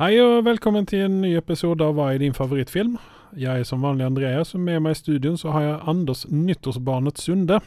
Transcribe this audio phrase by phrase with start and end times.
[0.00, 2.94] Hei og velkommen til en ny episode av Hva er din favorittfilm?
[3.36, 7.20] Jeg er som vanlig Andreas, og med meg i studio så har jeg Anders Nyttårsbarnet
[7.20, 7.58] Sunde.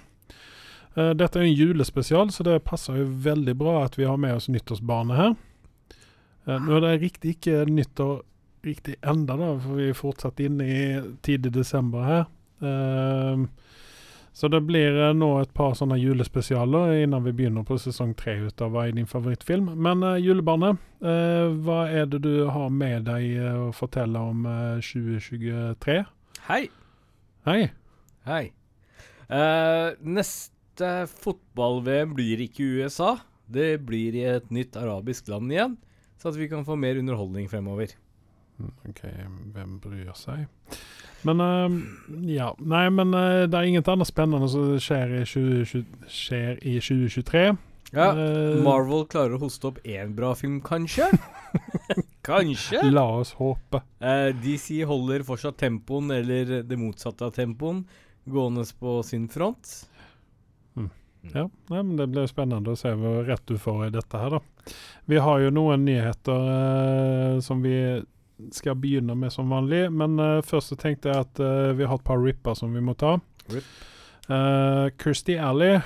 [0.97, 4.33] Eh, Dette er en julespesial, så det passer jo veldig bra at vi har med
[4.33, 5.35] oss nyttårsbarnet her.
[6.47, 8.23] Eh, Nå er det riktig ikke nyttår
[8.65, 10.83] riktig enda da, for vi er fortsatt inne i
[11.21, 12.25] tidlig desember her.
[12.65, 13.45] Eh,
[14.33, 18.39] Så det blir eh, nå et par sånne julespesialer innan vi begynner på sesong tre
[18.47, 19.67] ut av Hva er din favorittfilm?
[19.77, 24.47] Men eh, julebarnet, eh, hva er det du har med deg eh, å fortelle om
[24.49, 25.99] eh, 2023?
[26.49, 26.63] Hei.
[27.45, 27.61] Hei.
[28.25, 28.43] Hei.
[29.29, 33.19] Eh, neste fotball-VM blir ikke i USA.
[33.45, 35.77] Det blir i et nytt arabisk land igjen,
[36.17, 37.93] så at vi kan få mer underholdning fremover.
[38.63, 39.01] Mm, OK,
[39.55, 40.45] hvem bryr seg?
[41.27, 41.75] Men eh,
[42.31, 42.49] ja.
[42.59, 47.45] Nei, men eh, det er ingenting annet spennende som skjer i, 20, skjer i 2023.
[47.93, 51.11] Ja, Eh, Marvel klarer å hoste opp én bra film, kanskje?
[52.29, 52.81] kanskje?
[52.89, 53.83] La oss håpe.
[54.41, 57.83] DC holder fortsatt tempoen, eller det motsatte av tempoen,
[58.25, 59.75] gående på sin front.
[61.31, 64.33] Ja, nei, men Det blir spennende å se hvor rett du får i dette her,
[64.35, 64.73] da.
[65.07, 67.77] Vi har jo noen nyheter eh, som vi
[68.51, 69.85] skal begynne med som vanlig.
[69.91, 72.83] Men uh, først så tenkte jeg at uh, vi har et par ripper som vi
[72.83, 73.17] må ta.
[73.53, 73.67] Rip.
[74.29, 75.77] Uh, Kirsty Alley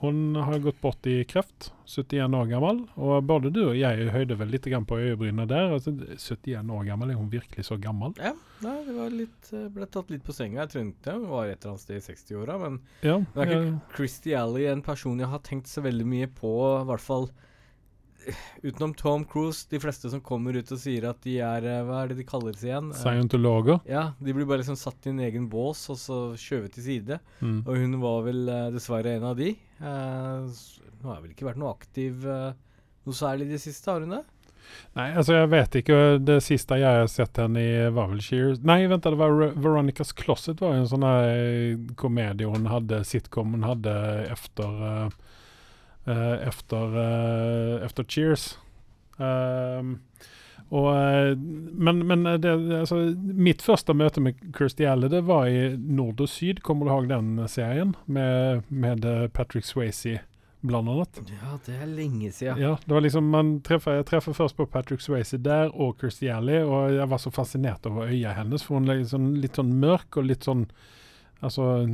[0.00, 1.72] hun har gått bort i kreft.
[1.86, 2.84] 71 år gammel.
[2.94, 5.72] Og både du og jeg høyde vel litt på øyebrynene der.
[5.74, 8.14] Altså, 71 år gammel, er hun virkelig så gammel?
[8.22, 8.30] Ja,
[8.62, 10.60] nei, det var litt, eh, ble tatt litt på senga.
[10.62, 13.18] Jeg trodde hun var et eller annet sted i 60-åra, men Ja.
[13.18, 13.58] Det er ja.
[13.58, 17.26] ikke Christy Alley en person jeg har tenkt så veldig mye på, i hvert fall
[17.26, 17.47] eh,
[18.62, 19.66] utenom Tom Cruise.
[19.70, 22.26] De fleste som kommer ut og sier at de er eh, Hva er det de
[22.28, 22.90] kaller seg igjen?
[22.92, 23.80] Eh, Scientologer.
[23.88, 27.20] ja, De blir bare liksom satt i en egen bås og så skjøvet til side.
[27.40, 27.60] Mm.
[27.66, 29.54] Og hun var vel eh, dessverre en av de.
[29.78, 32.24] Hun har vel ikke vært noe aktiv
[33.08, 34.24] noe særlig i det siste, har hun det?
[34.98, 35.98] Nei, altså jeg vet ikke.
[36.20, 39.54] Det siste jeg har sett henne i, var vel Shears Nei, vent, det var Ver-
[39.56, 40.60] Veronicas Closet.
[40.60, 43.94] var jo en sånn komedie hun hadde, sitcom hun hadde
[44.34, 45.16] efter eh, eh,
[46.48, 48.58] efter, eh, efter Cheers.
[49.18, 49.98] Ehm,
[50.68, 51.36] og, eh,
[51.72, 52.52] men men eh, det,
[52.82, 56.60] altså, mitt første møte med Kirstie Alley det var i Nord og Syd.
[56.64, 57.94] Kommer du ihåg den serien?
[58.06, 60.18] Med, med eh, Patrick Swayze,
[60.60, 61.22] blant annet.
[61.30, 62.60] Ja, det er lenge siden.
[62.60, 66.34] Ja, det var liksom man träffade, Jeg treffet først på Patrick Swayze der og Kirstie
[66.34, 68.62] Alley, og jeg var så fascinert over øya hennes.
[68.66, 70.68] For hun er liksom litt sånn mørk og litt sånn
[71.38, 71.86] Altså,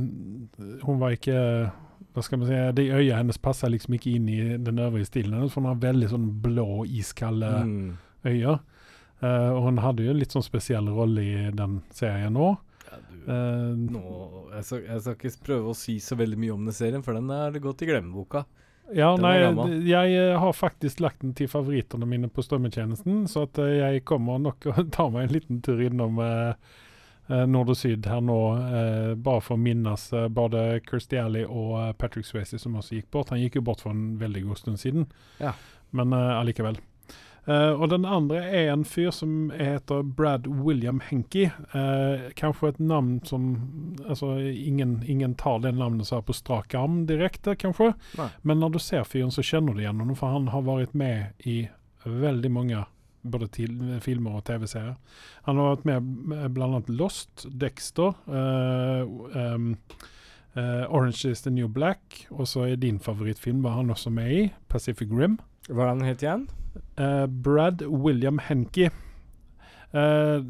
[0.81, 1.69] hun var ikke
[2.15, 5.35] Hva skal man si De øya hennes passer liksom ikke inn i den øvrige stilen
[5.35, 7.97] hennes, hun har veldig sånn blå, iskalde Mm.
[8.25, 8.59] øyne.
[9.23, 12.57] Uh, og hun hadde jo en litt sånn spesiell rolle i den serien òg.
[12.89, 14.01] Ja, Uh, nå,
[14.53, 17.17] jeg, skal, jeg skal ikke prøve å si så veldig mye om den serien, for
[17.17, 18.43] den er det gått i glemmeboka.
[18.93, 23.47] Ja, Den nei, jeg eh, har faktisk lagt den til favorittene mine på strømmetjenesten, så
[23.47, 26.83] at eh, jeg kommer nok å ta meg en liten tur innom eh, eh,
[27.27, 31.71] Nord og Syd her nå, eh, bare for å minnes eh, både Kirstie Alley og
[31.81, 33.31] eh, Patrick Swayze, som også gikk bort.
[33.33, 35.07] Han gikk jo bort for en veldig god stund siden,
[35.41, 35.55] Ja.
[35.91, 36.77] men eh, allikevel.
[37.45, 41.51] Uh, og den andre er en fyr som heter Brad William Henke.
[41.75, 43.43] Uh, kanskje et navn som
[44.01, 47.91] Altså, ingen, ingen tar det navnet så på strak arm direkte, kanskje.
[48.17, 48.31] Nei.
[48.41, 51.45] Men når du ser fyren, så kjenner du igjen ham, for han har vært med
[51.45, 51.67] i
[52.05, 52.81] veldig mange
[53.31, 54.95] både til, filmer og TV-serier.
[55.47, 56.81] Han har vært med bl.a.
[56.89, 59.03] Lost, Dexter, uh,
[59.55, 59.71] um,
[60.57, 64.31] uh, Orange is the New Black, og så er din favorittfilm var han også med
[64.31, 65.39] i, Pacific Rim.
[65.69, 66.47] Hva er han het igjen?
[66.99, 68.91] Uh, Brad William Henke.
[69.95, 70.41] Uh,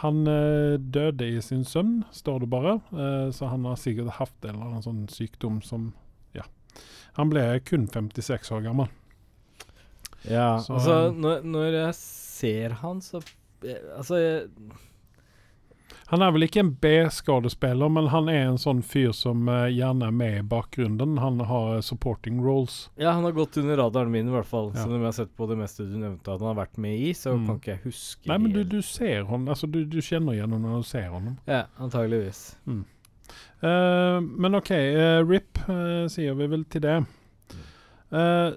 [0.00, 2.80] han uh, døde i sin søvn, står det bare.
[2.92, 5.92] uh, så han har sikkert hatt en eller annen sånn sykdom som
[6.34, 6.42] Ja.
[7.18, 8.88] Han ble kun 56 år gammel.
[10.28, 11.94] Ja, Så- altså når, når jeg
[12.38, 13.18] ser han, så
[13.66, 14.18] eh, Altså
[16.08, 20.06] Han er vel ikke en B-skadespiller, men han er en sånn fyr som uh, gjerne
[20.08, 21.18] er med i bakgrunnen.
[21.20, 22.78] Han har eh, supporting roles.
[22.96, 24.70] Ja, han har gått under radaren min, i hvert fall.
[24.72, 24.80] Ja.
[24.84, 26.96] Så når jeg har sett på det meste du nevnte at han har vært med
[26.96, 27.44] i, så Mm.
[27.50, 30.54] kan ikke jeg huske Nei, men du, du ser han, altså du, du kjenner igjen
[30.56, 31.28] ham når du ser ham.
[31.48, 32.40] Ja, antageligvis.
[33.60, 35.60] Eh, men OK, uh, RIP
[36.14, 36.96] sier vi vel til det.
[38.16, 38.48] Eh,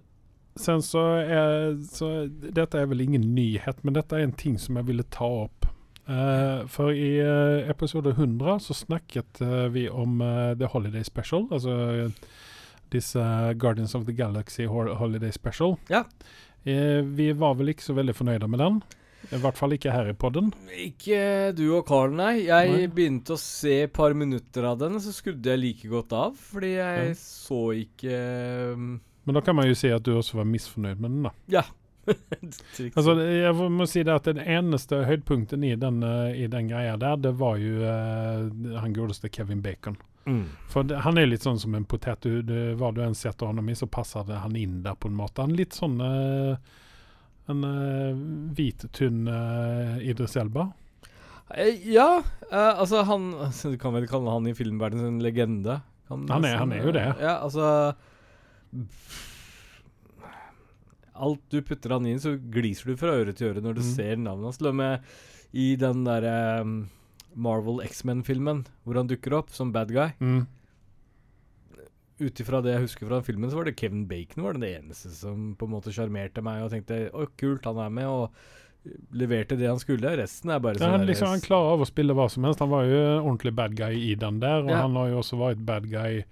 [0.61, 4.77] sen så er så Dette er vel ingen nyhet, men dette er en ting som
[4.79, 5.67] jeg ville ta opp.
[6.11, 10.17] Uh, for i uh, episode 100 så snakket uh, vi om
[10.59, 11.45] The Holiday Special.
[11.53, 12.09] Altså
[12.91, 13.21] disse
[13.61, 15.77] Guardians of the Galaxy Holiday Special.
[15.89, 16.03] Ja.
[16.65, 18.81] Vi var vel ikke så veldig fornøyde med den.
[19.31, 20.49] I hvert fall ikke her i podden.
[20.75, 22.47] Ikke du og Carl, nei.
[22.49, 22.87] Jeg Nei.
[22.91, 26.35] begynte å se et par minutter av den, så skrudde jeg like godt av.
[26.51, 27.15] Fordi jeg Ja.
[27.21, 28.19] så ikke
[28.75, 28.91] um,
[29.23, 31.31] Men da kan man jo si at du også var misfornøyd med den, da.
[31.59, 31.63] Ja.
[32.97, 36.95] Altså, jeg må si det at den eneste høydepunkten i den, eh, i den greia
[36.99, 39.95] der, det var jo uh, han godeste Kevin Bacon.
[40.25, 40.41] mm.
[40.73, 42.25] For det, han er litt sånn som en potet.
[42.25, 45.17] Du, du, hva du enn setter ham i, så passer han inn der på en
[45.19, 45.45] måte.
[45.45, 46.57] Han er litt sånn uh,
[47.53, 48.17] en uh,
[48.57, 50.71] hvit, tynn uh, Idris Elba.
[51.85, 53.25] Ja, altså han
[53.73, 55.81] Du kan vel kalle han i filmverdenen en legende?
[56.09, 57.05] Han, Han er- han er jo det.
[57.21, 57.91] Ja, altså
[61.21, 63.91] Alt du putter han inn, så gliser du fra øre til øre når du Mm.
[63.95, 64.57] ser navnet hans.
[64.61, 65.01] Til og med
[65.53, 66.89] i den derre um,
[67.35, 70.13] Marvel X-Men-filmen hvor han dukker opp som bad guy.
[70.19, 70.47] Mm.
[72.21, 74.71] Ut ifra det jeg husker fra den filmen, så var det Kevin Bacon var det
[74.79, 78.31] eneste som på en måte sjarmerte meg og tenkte å, kult, han er med, og
[79.13, 80.15] leverte det han skulle.
[80.17, 82.59] Resten er bare sånn han, liksom, han klarer av å spille hva som helst.
[82.61, 84.81] Han var jo en ordentlig bad guy i den der, og Ja.
[84.85, 86.23] han har jo også vært bad guy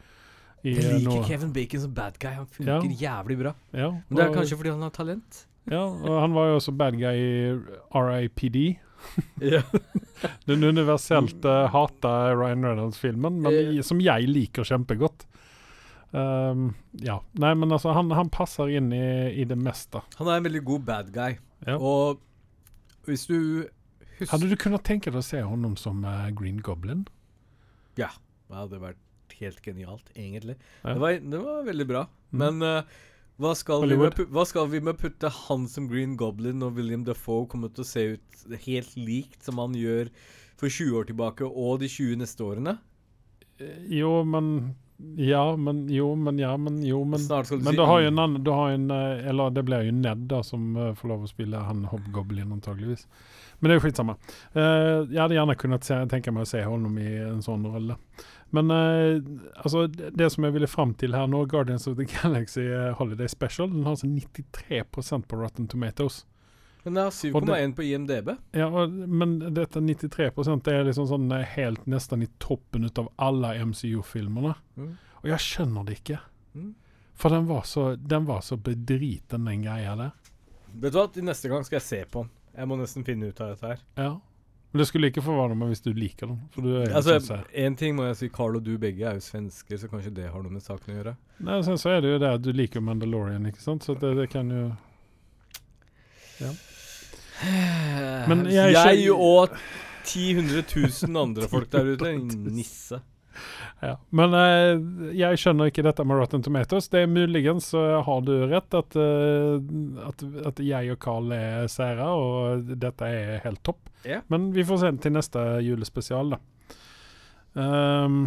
[0.64, 2.34] Jeg eh, liker noe Kevin Bacon som bad guy.
[2.36, 3.54] Han funker jævlig bra.
[3.72, 5.46] Ja, Men det er kanskje fordi han har talent.
[5.70, 7.34] Ja, og han var jo også bad guy i
[7.96, 8.60] RIPD.
[10.50, 13.82] Den universelt uh, hata Ryan Reynolds-filmen, men Eh.
[13.86, 15.26] som jeg liker kjempegodt.
[16.12, 17.20] Um, ja.
[17.38, 19.04] Nei, men altså, han, han passer inn i,
[19.42, 20.02] i det meste.
[20.18, 21.38] Han er en veldig god bad guy.
[21.68, 21.78] Ja.
[21.78, 22.20] Og
[23.06, 23.36] hvis du
[24.18, 27.06] husker Hadde du kunnet tenke deg å se honom som uh, Green Goblin?
[28.00, 28.10] Ja,
[28.50, 29.00] Det hadde vært
[29.38, 30.58] helt genialt, egentlig.
[30.81, 30.94] Ja.
[30.94, 32.04] Det, var, det var veldig bra.
[32.31, 32.42] Mm.
[32.44, 33.00] Men uh,
[33.40, 37.06] hva, skal vi med, hva skal vi med putte han som Green Goblin og William
[37.08, 40.12] Defoe kommer til å se ut helt likt som han gjør
[40.60, 42.76] for 20 år tilbake og de 20 neste årene?
[43.60, 44.76] Eh, Jo, men
[45.16, 48.02] Ja, men jo, men ja, men jo, men Snart skal du Men si du har
[48.04, 50.92] jo en annen du har en, eh, Eller det blir jo Ned da som eh,
[51.00, 53.08] får lov å spille han Hobgoblin antageligvis.
[53.60, 54.18] Men det er jo skitsamme
[54.56, 57.96] Uh, jeg hadde gjerne kunnet se, tenke meg å se honom i en sånn rolle.
[58.56, 59.22] Men eh,
[59.56, 63.30] altså, det, som jeg ville fram til her nå, Guardians of the Galaxy eh, Holiday
[63.30, 66.25] Special, den har altså 93% på Rotten Tomatoes.
[66.84, 68.30] Men det har 7,1 på IMDb.
[68.51, 70.31] Ja, og, men dette 93
[70.66, 74.56] det er liksom sånn eh, helt nesten i toppen ut av alle MCU-filmene.
[74.80, 74.94] Mm.
[75.22, 76.22] Og jeg skjønner det ikke.
[76.56, 76.72] Mm.
[77.19, 80.16] For den var så, den var så bedriten, den greia der.
[80.80, 82.34] Vet du hva, neste gang skal jeg se på den.
[82.56, 83.84] Jeg må nesten finne ut av dette her.
[84.00, 84.13] Ja.
[84.71, 86.42] Men det skulle ikke forvarme meg hvis du liker den.
[86.54, 87.42] For du er Altså, sånn.
[87.57, 90.27] En ting må jeg si, Carl og du begge er jo svensker, så kanskje det
[90.30, 91.13] har noe med saken å gjøre.
[91.48, 93.88] Nei, sen så er det jo det at du liker Mandalorian, ikke sant?
[93.88, 94.68] Så det, det kan jo
[98.30, 99.57] Men jeg jeg og
[100.06, 102.13] 10 000 andre folk der ute.
[102.54, 103.01] Nisse.
[103.80, 103.94] Ja.
[104.12, 106.90] Men eh, jeg skjønner ikke dette med Rotten Tomatoes.
[106.92, 109.56] Det er muligens så har du rett at, eh,
[110.04, 113.80] at, at jeg og Carl er sære, og dette er helt topp.
[114.04, 114.26] Yeah.
[114.28, 116.42] Men vi får se til neste julespesial, da.
[117.54, 118.26] Um,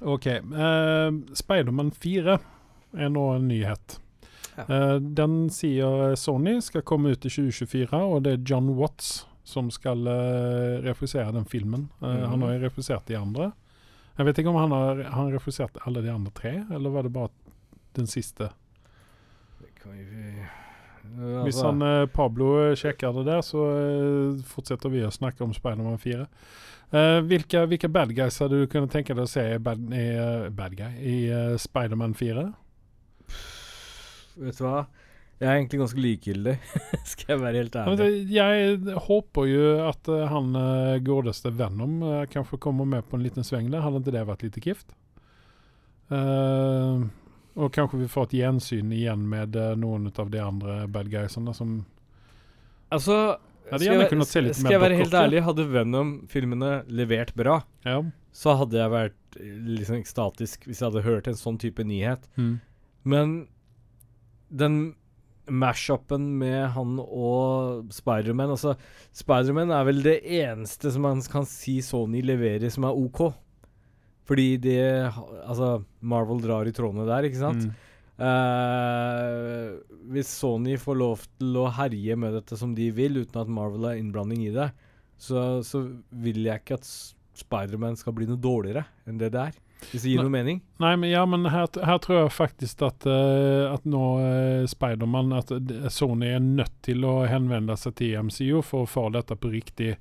[0.00, 0.30] OK.
[0.54, 2.38] Uh, Spiderman 4
[2.98, 3.98] er nå en nyhet.
[4.54, 4.68] Ja.
[4.68, 9.70] Uh, den sier Sony skal komme ut i 2024, og det er John Watts som
[9.72, 11.88] skal uh, refusere den filmen.
[12.00, 12.26] Uh, mm -hmm.
[12.26, 13.52] Han har jo refusert de andre.
[14.18, 17.14] Jeg vet ikke om han har han refusert alle de andre tre, eller var det
[17.14, 17.30] bare
[17.94, 18.06] den?
[18.06, 20.32] Det kan vi
[21.46, 25.98] altså, han eh, Pablo sjekker det der, så eh, fortsetter vi å snakke om Spiderman
[26.02, 26.26] 4.
[26.88, 30.06] Eh, hvilke, hvilke bad guys hadde du kunnet tenke deg å se i bad, i,
[30.16, 32.46] eh, bad guy i uh, Spiderman 4?
[34.38, 34.86] Vet du hva?
[35.38, 36.54] Jeg er egentlig ganske likegyldig,
[37.12, 38.08] skal jeg være helt ærlig.
[38.34, 43.22] Jeg håper jo at eh, han uh, godeste Venom eh, kanskje kommer med på en
[43.22, 43.84] liten sving der.
[43.84, 44.96] Hadde ikke det vært litt gift?
[46.10, 47.06] Uh,
[47.58, 51.54] og kanskje vi får et gjensyn igjen med eh, noen av de andre bad guysene
[51.56, 51.80] som
[52.88, 53.36] Altså,
[53.68, 57.98] skal jeg, skal jeg være helt ærlig, hadde Venom-filmene levert bra, Ja.
[58.32, 62.24] så hadde jeg vært eh, liksom ekstatisk hvis jeg hadde hørt en sånn type nyhet.
[62.40, 62.54] Mm.
[63.04, 63.34] Men
[64.48, 64.78] den
[65.48, 68.74] mash-upen med han og Spiderman Altså,
[69.16, 73.28] Spiderman er vel det eneste som man kan si Sony leverer som er OK.
[74.28, 77.68] Fordi det Altså, Marvel drar i trådene der, ikke sant?
[77.68, 77.84] Mm.
[78.18, 79.78] Uh,
[80.10, 83.86] hvis Sony får lov til å herje med dette som de vil, uten at Marvel
[83.86, 84.72] har innblanding i det,
[85.18, 86.88] så, så vil jeg ikke at
[87.38, 89.60] Spiderman skal bli noe dårligere enn det det er.
[89.90, 90.60] Hvis det gir noe mening.
[90.82, 95.32] Nei, men ja, men her, her tror jeg faktisk at, uh, at nå uh, Spiderman
[95.38, 95.52] At
[95.94, 99.94] Sony er nødt til å henvende seg til MCU for å få dette på riktig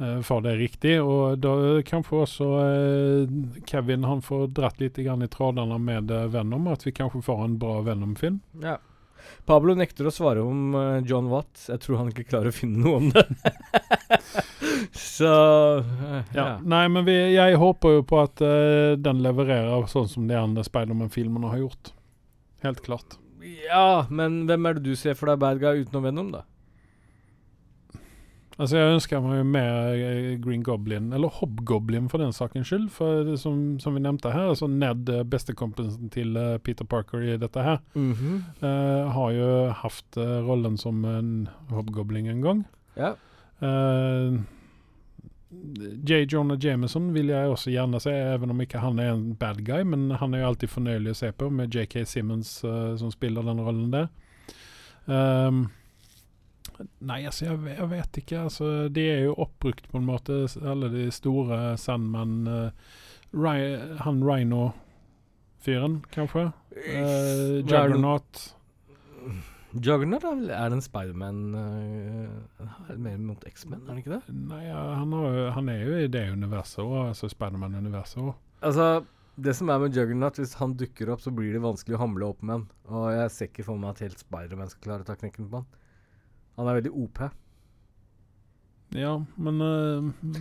[0.00, 0.96] uh, Få det riktig.
[1.02, 1.54] Og da
[1.86, 3.34] kanskje også uh,
[3.66, 7.44] Kevin han får dratt litt grann i trådene med eh, Venom, at vi kanskje får
[7.44, 8.40] en bra Venom-film.
[8.62, 8.78] Ja.
[9.48, 11.66] Pablo nekter å svare om uh, John Watt.
[11.68, 13.24] Jeg tror han ikke klarer å finne noe om det.
[14.96, 15.32] så
[15.80, 16.36] uh, Ja.
[16.36, 16.50] ja.
[16.62, 20.64] Nei, men vi, jeg håper jo på at uh, den levererer sånn som de andre
[20.66, 21.92] Spiderman-filmene har gjort.
[22.64, 23.18] Helt klart.
[23.40, 26.44] Ja, men hvem er det du ser for deg bad guy utenom Venom, da?
[28.60, 32.68] Altså Jeg ønsker meg jo mer eh, Green Goblin, eller Hobgoblin for den sakens.
[32.92, 37.24] For det som, som vi nevnte her, altså Ned, eh, bestekompisen til eh, Peter Parker
[37.24, 39.48] i dette her, eh, har jo
[39.80, 42.64] hatt eh, rollen som en hobgoblin en gang.
[43.00, 43.14] Ja.
[43.64, 44.36] Eh,
[46.06, 46.20] J.
[46.30, 49.82] Jonah Jameson vil jeg også gjerne se, even om ikke han er en bad guy.
[49.88, 53.42] Men han er jo alltid fornøyelig å se på, med JK Simmons eh, som spiller
[53.48, 54.10] den rollen der.
[55.10, 55.64] Ehm,
[56.98, 58.44] nei, altså, jeg, jeg vet ikke.
[58.46, 62.94] Altså, de er jo oppbrukt på en måte, alle de store Sandman uh,
[64.04, 66.48] Han Rhino-fyren, kanskje.
[66.76, 68.42] Uh, Juggernaut.
[69.70, 74.34] Juggernaut er, er en Spiderman uh, Mer mot X-Men, er han ikke det?
[74.34, 78.32] Nei, han, har, han er jo i det universet òg, altså Spiderman-universet òg.
[78.66, 78.88] Altså,
[79.40, 82.32] det som er med Juggernaut, hvis han dukker opp, så blir det vanskelig å hamle
[82.32, 82.64] opp med han.
[82.90, 85.62] Og jeg ser ikke for meg at helt Spiderman skal klare å ta knekken på
[85.62, 85.68] han.
[86.60, 87.22] Han er veldig OP.
[89.00, 90.40] Ja, men uh,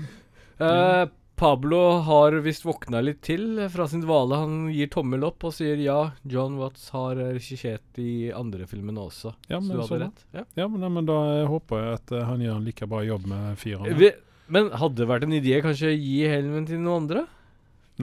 [0.60, 4.42] Eh, Pablo har visst våkna litt til fra sin dvale.
[4.42, 9.32] Han gir tommel opp og sier ja, John Watts har regissert de andre filmene også.
[9.48, 10.26] Ja, så men du hadde rett.
[10.36, 10.44] Ja.
[10.60, 13.30] Ja, men, nei, men da eh, håper jeg at han gjør en like bra jobb
[13.32, 14.26] med fireren.
[14.50, 17.24] Men hadde det vært en idé kanskje å gi Helmen til noen andre?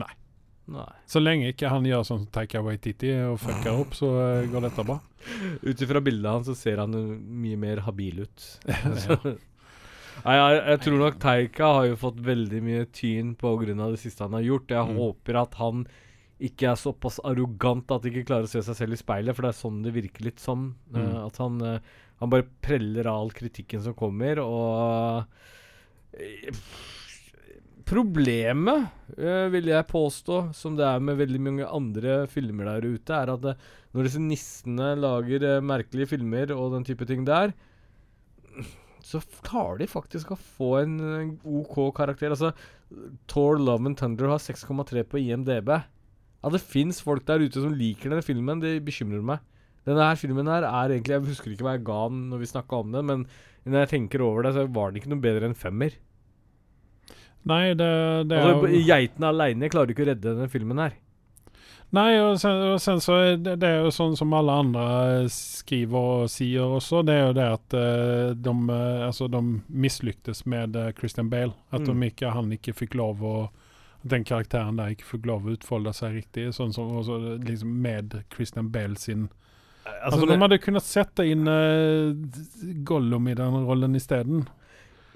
[0.01, 0.09] Nei.
[0.67, 0.87] Nei.
[1.07, 4.65] Så lenge ikke han gjør sånn som Taika Waititi og fucker opp, så eh, går
[4.67, 4.97] dette bra.
[5.67, 6.91] Ut ifra bildet hans så ser han
[7.41, 8.47] mye mer habil ut.
[10.25, 14.25] Nei, jeg, jeg tror nok Taika har jo fått veldig mye tyn av det siste
[14.25, 14.71] han har gjort.
[14.75, 14.97] Jeg Mm.
[14.97, 15.85] håper at han
[16.41, 19.41] ikke er såpass arrogant at han ikke klarer å se seg selv i speilet, for
[19.47, 20.75] det er sånn det virker litt som.
[20.93, 21.25] eh, Mm.
[21.27, 21.79] at han, uh,
[22.19, 25.25] han bare preller av all kritikken som kommer, og
[26.13, 26.51] eh,
[27.87, 33.15] Problemet, uh, vil jeg påstå, som det er med veldig mange andre filmer der ute,
[33.15, 33.53] er at det,
[33.95, 37.55] når disse nissene lager uh, merkelige filmer og den type ting der,
[39.07, 42.33] så klarer de faktisk å få en eh, OK karakter.
[42.33, 42.51] Altså,
[43.31, 45.71] Thor Love and Thunder har 6,3 på IMDb.
[45.77, 49.45] At det fins folk der ute som liker denne filmen, det bekymrer meg.
[49.87, 52.49] Denne her filmen her er egentlig Jeg husker ikke hva jeg ga den når vi
[52.51, 53.23] snakka om den, men
[53.63, 55.95] når jeg tenker over det, så var den ikke noe bedre enn femmer.
[57.47, 57.89] Nei, det,
[58.29, 60.95] det er Altså, jo Geitene aleine klarer ikke å redde denne filmen her.
[61.95, 64.87] Nei, og sen, og sen så er det, det er jo sånn som alle andre
[65.31, 69.39] skriver og sier også, det er jo det at uh, de, eh, altså, de
[69.71, 71.53] mislyktes med uh, Christian Bale.
[71.71, 72.01] At Mm.
[72.01, 73.35] de ikke, han ikke fikk lov å
[74.07, 76.49] den karakteren der ikke fikk lov å utfolde seg riktig.
[76.55, 79.29] Sånn som også, liksom med Christian Bale sin
[80.03, 82.11] Altså, det- De hadde kunnet sette inn uh,
[82.83, 84.43] Gollum i den rollen isteden.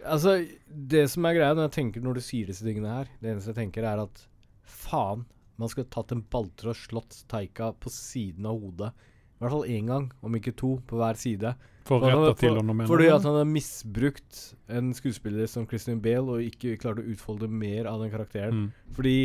[0.06, 3.30] Altså, det som er greia når jeg tenker når du sier disse tingene her Det
[3.32, 4.24] eneste jeg tenker, er at
[4.66, 5.26] faen,
[5.62, 8.92] man skulle tatt en balltre og slått Taika på siden av hodet.
[8.96, 11.52] I hvert fall én gang, om ikke to, på hver side.
[11.86, 12.78] For å For rette til for- honom.
[12.78, 17.10] mener Fordi at han har misbrukt en skuespiller som Christian Bale og ikke klarte å
[17.14, 18.54] utfolde mer av den karakteren.
[18.54, 18.94] mm.
[18.94, 19.16] Fordi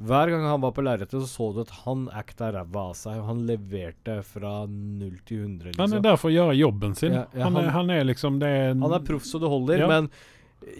[0.00, 3.18] hver gang han var på lerretet, så så du at han acta ræva av seg.
[3.20, 5.74] Og han leverte fra null til 100.
[5.76, 6.02] Han er Liksom.
[6.02, 7.12] der for å gjøre jobben sin.
[7.12, 9.48] Ja, ja, han, er, han- han er liksom det er, Han er proff så det
[9.52, 9.86] holder, Ja.
[9.88, 10.08] men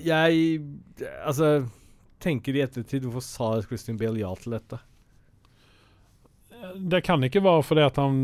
[0.03, 0.63] jeg
[1.27, 1.69] Altså
[2.21, 4.79] tenker i ettertid Hvorfor sa Christian Bale ja til dette?
[6.79, 8.19] Det kan ikke være fordi at han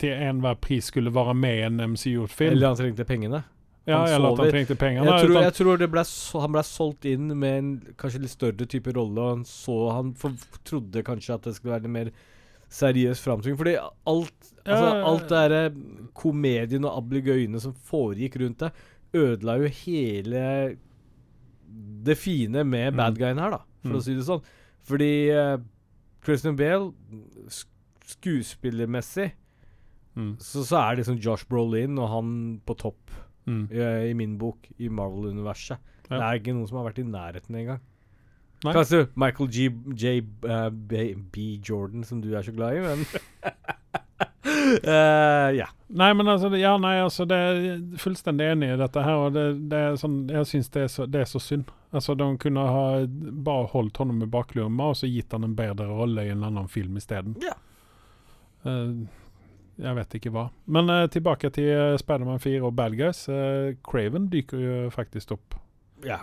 [0.00, 2.52] til enhver pris skulle være med i en MCU-film.
[2.56, 3.42] Eller han trengte pengene.
[3.86, 5.04] Ja, han eller at han trengte penger.
[5.06, 8.32] Jeg tror, jeg tror det ble så, han ble solgt inn med en kanskje litt
[8.34, 10.32] større type rolle, og han så Han for,
[10.66, 12.10] trodde kanskje at det skulle være en mer
[12.68, 13.56] seriøs framstilling.
[13.60, 18.72] Fordi alt Altså, alt det derre komedien og ablegøyene som foregikk rundt det,
[19.14, 20.76] ødela jo hele
[22.06, 22.96] det fine med Mm.
[22.96, 23.96] bad guyen her, da, for Mm.
[23.96, 24.42] å si det sånn.
[24.82, 25.58] Fordi uh,
[26.24, 26.92] Christian Bale,
[27.48, 27.68] sk
[28.06, 29.32] skuespillermessig,
[30.16, 33.10] mm, så, så er det liksom Josh Brolin og han på topp
[33.46, 33.64] mm.
[33.70, 35.78] i, i min bok i Marvel-universet.
[36.06, 36.16] Ja.
[36.16, 37.80] Det er ikke noen som har vært i nærheten engang.
[38.64, 39.68] Kanskje Michael G.
[39.94, 40.18] J.
[40.48, 41.46] eh, B, B.
[41.62, 43.04] Jordan, som du er så glad i, men
[44.86, 45.66] uh, Ja.
[45.86, 47.58] Nei, men altså, ja, nei, altså, det er
[48.02, 49.20] fullstendig enig i dette her.
[49.26, 51.68] Og det, det er sånn, jeg syns det, så- det er så synd.
[51.94, 52.86] Altså, De kunne ha
[53.46, 56.66] bare holdt honom i baklomma og så gitt han en bedre rolle i en annen
[56.72, 57.36] film isteden.
[57.44, 57.54] Ja.
[58.66, 59.06] Uh,
[59.78, 60.46] jeg vet ikke hva.
[60.66, 63.26] Men eh, tilbake til uh, Spiderman 4 og Bad Guys.
[63.28, 65.58] Uh, Craven dyker jo faktisk opp.
[66.04, 66.22] ja.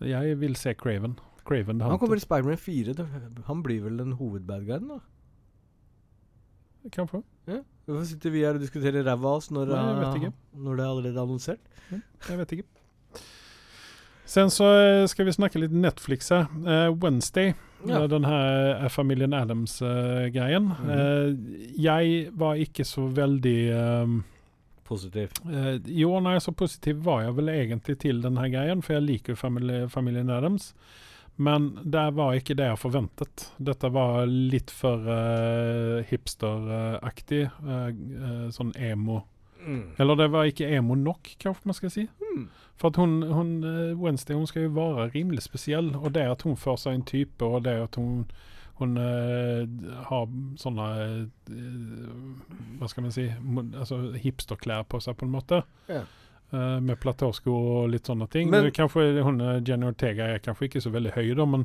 [0.00, 1.18] Jeg vil se Craven.
[1.44, 1.98] Craven the Han Hunter.
[2.00, 2.92] kommer i Spiderman 4.
[2.96, 3.04] da.
[3.50, 4.96] Han blir vel den hovedbadguyen, da?
[6.88, 7.20] Kanskje.
[7.84, 10.76] Hvorfor sitter vi her og diskuterer ræva av oss når, Nei, jeg vet eh, når
[10.78, 11.60] det er allerede annonsert?
[12.28, 13.22] Jeg vet ikke.
[14.30, 16.46] Sen så eh, skal vi snakke litt Netflix her.
[16.64, 17.52] Eh, Wednesday
[17.86, 18.02] Ja.
[18.02, 20.72] eh, den her eh, familien Adams-greien.
[20.72, 21.72] Mhm.
[21.76, 24.20] jeg var ikke så veldig eh,
[24.90, 25.30] Positiv.
[25.46, 29.04] Eh, jo, nei, så positiv var jeg vel egentlig til den her greien, for jeg
[29.04, 30.72] liker jo familie, familien Adams.
[31.40, 33.44] Men det var ikke det jeg forventet.
[33.56, 37.44] Dette var litt for uh, hipsteraktig.
[37.48, 39.22] eh, eh, sånn emo.
[39.62, 39.94] Mm.
[40.02, 42.04] Eller det var ikke emo nok, kanskje man skal si.
[42.20, 42.44] Mm.
[42.80, 45.92] For at hun, hun eh, Wednesday hun skal jo være rimelig spesiell.
[45.96, 48.24] Og det at hun får seg en type, og det at hun,
[48.80, 49.66] hun eh,
[50.08, 51.60] har sånne eh,
[52.80, 55.62] Hva skal man si altså Hipsterklær på seg, på en måte.
[55.92, 56.06] Ja.
[56.52, 58.50] Eh, med platåsko og litt sånne ting.
[58.50, 61.64] Men- Men, kanskje hun, eh, Jenny Ortega er kanskje ikke så veldig høy, da, men,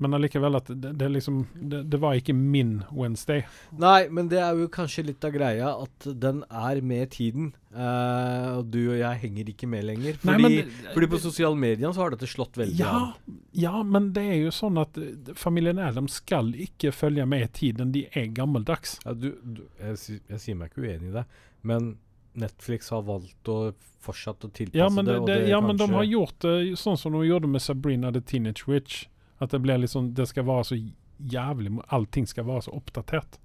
[0.00, 3.44] men allikevel at det, det, liksom, det, det var ikke min Wednesday.
[3.76, 7.50] Nei, men det er jo kanskje litt av greia at den er med tiden.
[7.76, 10.16] Uh, og du og jeg henger ikke med lenger.
[10.24, 13.38] Nei, Fordi, men det- fordi på sosiale medier så har dette slått veldig Ja, an.
[13.52, 14.96] ja, men det er jo sånn at
[15.36, 17.92] familien Adam skal ikke følge med i tiden.
[17.92, 18.98] De er gammeldags.
[19.04, 21.26] Ja, du, du, jeg, jeg sier meg ikke uenig i det,
[21.62, 21.98] men
[22.32, 23.72] Netflix har valgt å
[24.02, 25.12] fortsette å tilpasse Ja, det.
[25.26, 28.20] det, det ja, men de har gjort det sånn som de gjorde med Sabrina the
[28.20, 29.04] Teenage Witch.
[29.38, 30.78] At det blir liksom, det skal være så
[31.18, 33.38] jævlig Allting skal være så oppdatert.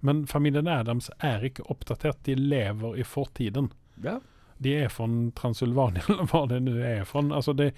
[0.00, 2.18] Men familien Adams er ikke oppdatert.
[2.26, 3.70] De lever i fortiden.
[4.02, 4.18] ja.
[4.62, 7.18] De er fra Transylvania, eller hva det nå er fra.
[7.34, 7.72] Altså, det,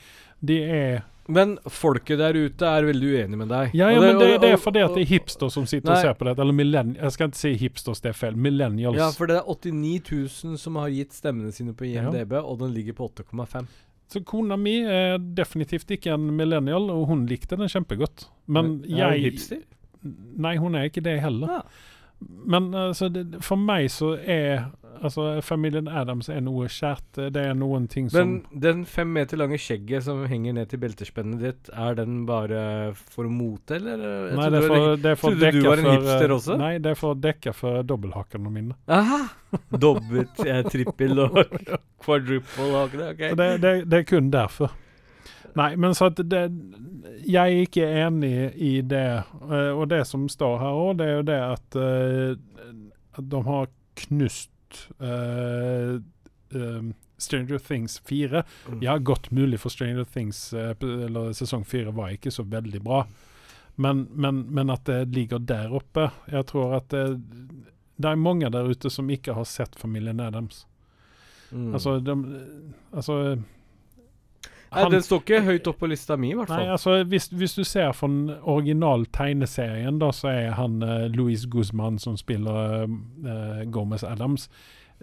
[0.44, 3.70] de er Men folket der ute er veldig uenig med deg.
[3.74, 5.50] Ja, ja det, men det, og- det er og- fordi at det er hipsters hipster
[5.50, 6.38] som sitter og ser på dette.
[6.42, 7.00] Eller millennials.
[7.02, 8.36] Jeg skal ikke si hipsters, det er feil.
[8.36, 8.96] Millennials.
[8.96, 12.02] Ja, for det er 89 000 som har gitt stemmene sine på Ja.
[12.10, 13.66] IMDb, og den ligger på 8,5.
[14.12, 18.26] Så kona mi er definitivt ikke en millennial, og hun likte den kjempegodt.
[18.46, 19.62] Men er hun jeg hipster?
[20.36, 21.48] Nei, hun er ikke det heller.
[21.48, 21.60] Ja.
[22.28, 24.66] Men altså, det, for meg så er
[25.04, 27.20] altså, familien Adams er noe kjært.
[27.34, 30.82] Det er noen ting som Men den fem meter lange skjegget som henger ned til
[30.82, 34.04] beltespennet ditt, er den bare for mote, eller?
[34.04, 36.36] Jeg Nei, trodde det er for, det er for trodde du var en hipster eh,
[36.38, 36.60] også?
[36.60, 38.78] Nei, det er for å dekke for dobbelthakene mine.
[38.92, 39.20] Aha!
[39.70, 41.42] Dobbelt, eh, trippel og
[42.04, 43.26] quadruple hake, det, ok.
[43.42, 44.74] Det, det, det er kun derfor.
[45.54, 46.42] Nei, men så at det
[47.24, 49.22] Jeg er ikke enig i det.
[49.50, 52.74] eh, og det som står her òg, det er jo det at, eh,
[53.14, 54.50] at de har knust
[54.98, 56.00] uh,
[56.50, 58.42] um, Stranger Things 4.
[58.68, 58.82] Mm.
[58.82, 63.04] Ja, godt mulig, for Stranger Things eller sesong 4 var ikke så veldig bra.
[63.76, 67.18] Men, men, men at det ligger der oppe Jeg tror at det,
[67.96, 70.66] det er mange der ute som ikke har sett familien Adams.
[71.50, 71.74] Mm.
[71.74, 72.14] Altså, de,
[72.92, 73.38] altså
[74.82, 77.54] han- den står ikke høyt opp på lista mi, i hvert Nei, altså hvis, hvis
[77.54, 82.84] du ser fra den originale tegneserien, da, så er han uh, Louis Guzman som spiller
[82.88, 84.48] uh, Gomez Adams,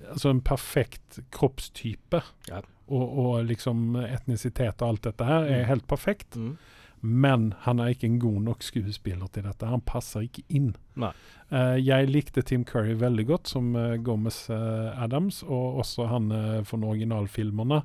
[0.10, 2.22] altså en perfekt kroppstype.
[2.50, 2.62] Ja.
[2.92, 5.68] Og, og liksom etnisitet og alt dette her er Mm.
[5.68, 6.36] helt perfekt.
[6.36, 6.58] Mm.
[7.04, 9.66] Men han er ikke en god nok skuespiller til dette.
[9.66, 10.76] Han passer ikke inn.
[11.02, 16.32] Eh, jeg likte Tim Curry veldig godt som uh, Gomez eh, Adams, og også han
[16.32, 17.82] uh, fra originalfilmene.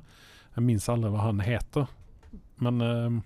[0.57, 1.85] Jeg minnes aldri hva han heter.
[2.65, 3.19] Men eh,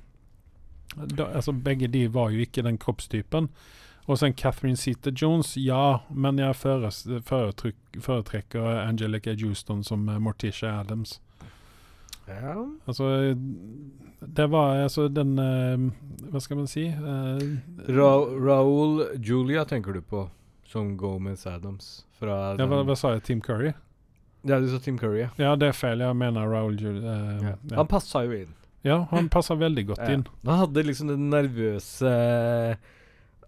[0.96, 3.48] da, altså, begge de var jo ikke den kroppstypen.
[4.10, 11.22] Og sen Catherine Seater Jones, ja, men jeg foretrekker Angelica Houston som eh, Morticia Adams.
[12.28, 12.68] Ja.
[12.86, 13.36] Altså
[14.20, 15.78] Det var altså den eh,
[16.32, 16.84] Hva skal man si?
[16.86, 17.42] Eh,
[17.90, 18.12] Ra
[18.46, 20.30] Raoul Julia tenker du på,
[20.64, 23.24] som Gomez Adams fra ja, hva, hva sa jeg?
[23.28, 23.74] Team Curry?
[24.44, 25.30] Ja, du sa Tim Curry, ja.
[25.38, 26.00] Ja, det er feil.
[26.02, 26.98] Jeg mener Raoul Jul...
[27.04, 27.56] Uh, ja.
[27.70, 27.76] ja.
[27.78, 28.56] Han passa jo inn.
[28.88, 30.24] ja, han passa veldig godt inn.
[30.48, 32.14] Han hadde liksom det nervøse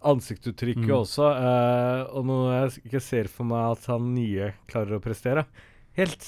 [0.04, 0.96] ansiktsuttrykket Mm.
[1.00, 5.46] også, Uh, og når jeg ikke ser for meg at han nye klarer å prestere
[5.96, 6.26] helt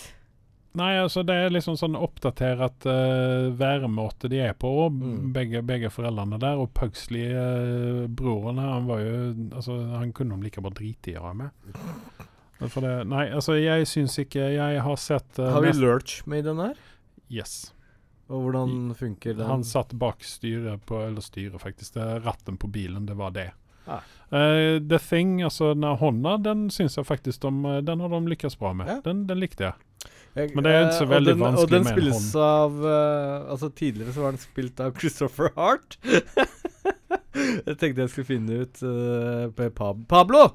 [0.77, 5.31] Nei, altså det er liksom sånn oppdatert uh, væremåte de er på, Mm.
[5.33, 6.59] begge, begge foreldrene der.
[6.61, 9.15] Og Pugsley, uh, broren, han var jo
[9.57, 11.49] Altså, han kunne de like bare drite i å ha med.
[12.59, 16.47] Det, nei, altså, jeg syns ikke Jeg har sett uh, Har vi Lurch med i
[16.47, 16.79] den der?
[17.29, 17.73] Yes.
[18.33, 19.47] Og hvordan funker den?
[19.47, 21.95] Han satt bak styret på Eller styret, faktisk.
[21.95, 23.51] Det ratten på bilen, det var det.
[23.87, 24.01] Ah.
[24.33, 28.19] Uh, The Thing, altså den hånda, den syns jeg faktisk de, eh, Den har de
[28.27, 28.89] lykkes bra med.
[28.91, 28.97] Ja.
[29.05, 29.75] Den, den likte jeg.
[30.37, 33.71] Jeg- men det er ikke så veldig den, vanskelig Og den spilles av uh, Altså
[33.73, 35.97] Tidligere så var den spilt av Christopher Hart.
[37.67, 39.69] jeg tenkte jeg skulle finne ut uh,
[40.11, 40.51] Pablo!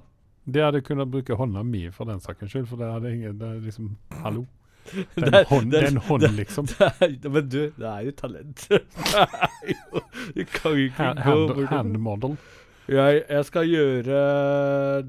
[0.45, 3.47] De hadde kunnet bruke hånda mi for den saks skyld, for det hadde ingen det
[3.47, 3.91] er liksom
[4.23, 4.45] Hallo.
[5.15, 6.65] Det er en hånd, det er en hånd liksom.
[6.71, 8.63] Det er, men du, det er jo talent.
[8.71, 8.79] Det
[9.21, 10.01] er jo,
[10.33, 12.33] du kan jo ikke Hand, gå bort hand model.
[12.89, 14.21] jeg, jeg skal gjøre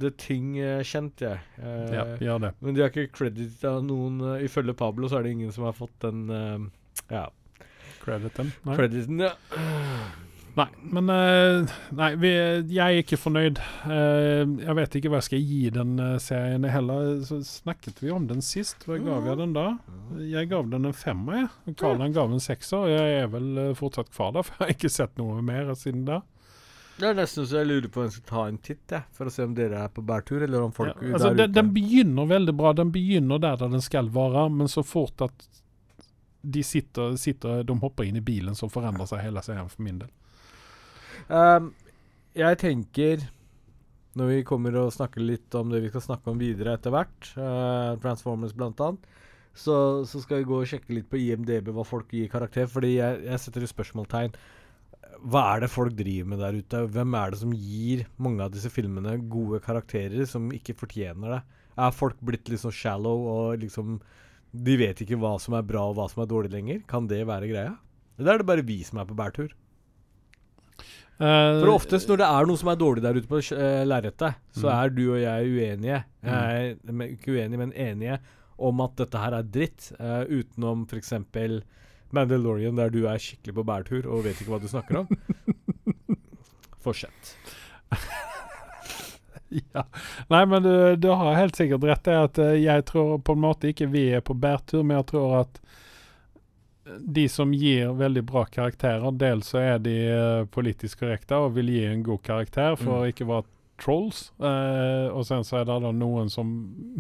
[0.03, 1.41] The Ting eh, kjent, jeg.
[1.57, 2.53] Eh, Ja, gjør det.
[2.61, 5.65] Men de har ikke credit av noen eh, Ifølge Pablo så er det ingen som
[5.65, 6.69] har fått den eh,
[7.17, 7.25] ja,
[8.05, 8.53] Crediten.
[8.69, 8.77] Nei.
[8.77, 9.25] crediten.
[9.25, 9.33] Ja.
[10.53, 12.31] Nei, men eh, Nei, vi,
[12.75, 13.61] jeg er ikke fornøyd.
[13.89, 17.23] Eh, jeg vet ikke hva jeg skal gi den eh, serien heller.
[17.25, 18.85] Så snakket vi om den sist.
[18.89, 19.67] Hva gav jeg den da?
[20.21, 21.49] Jeg gav den en femmer, jeg.
[21.71, 22.91] Og Karl han gav en sekser.
[22.93, 26.21] Jeg er vel fortsatt kvar der, for jeg har ikke sett noe mer siden da.
[27.01, 29.27] Det er nesten så jeg lurer på om jeg skal ta en titt, jeg, for
[29.27, 31.57] å se om dere er på bærtur, eller om folk Ja, altså, der den, ute
[31.63, 32.75] den begynner veldig bra.
[32.77, 35.49] Den begynner der, der den skal være, men så fort at
[36.43, 40.03] de sitter, sitter De hopper inn i bilen, så forandrer seg hele serien for min
[40.03, 40.13] del.
[41.31, 41.73] Ehm,
[42.35, 43.27] jeg tenker
[44.19, 47.31] Når vi kommer og snakker litt om det vi skal snakke om videre etter hvert,
[47.39, 49.07] uh, Transformers annet,
[49.57, 52.69] så, så skal vi gå og sjekke litt på IMDb hva folk gir karakter.
[52.69, 54.37] Fordi jeg, jeg setter et spørsmålstegn.
[55.33, 56.83] Hva er det folk driver med der ute?
[56.93, 61.41] Hvem er det som gir mange av disse filmene gode karakterer som ikke fortjener det?
[61.81, 63.97] Er folk blitt litt sånn shallow og liksom
[64.53, 66.85] De vet ikke hva som er bra og hva som er dårlig lenger?
[66.85, 67.77] Kan det være greia?
[68.21, 69.55] Eller er det bare vi som er på bærtur?
[71.21, 74.35] Eh, For oftest når det er noe som er dårlig der ute på uh, lerretet,
[74.57, 74.73] så Mm.
[74.79, 75.99] er du og jeg uenige.
[76.23, 76.33] Mm.
[77.03, 78.19] Eh, ikke uenige, men enige
[78.59, 79.93] om at dette her er dritt.
[80.01, 81.13] uh, utenom f.eks.
[82.13, 85.09] Mandalorian, der du er skikkelig på bærtur og vet ikke hva du snakker om.
[86.85, 87.37] Fortsett.
[89.53, 89.83] Ja.
[90.33, 93.69] Nei, men du, du har helt sikkert rett i at jeg tror på en måte
[93.69, 95.59] ikke vi er på bærtur, men jeg tror at
[96.85, 101.67] de som gir veldig bra karakterer, dels så er de eh, politisk korrekte og vil
[101.71, 103.03] gi en god karakter for Mm.
[103.03, 103.45] å ikke være
[103.79, 104.31] trolls.
[104.41, 106.51] Eh, og sen så er det da noen som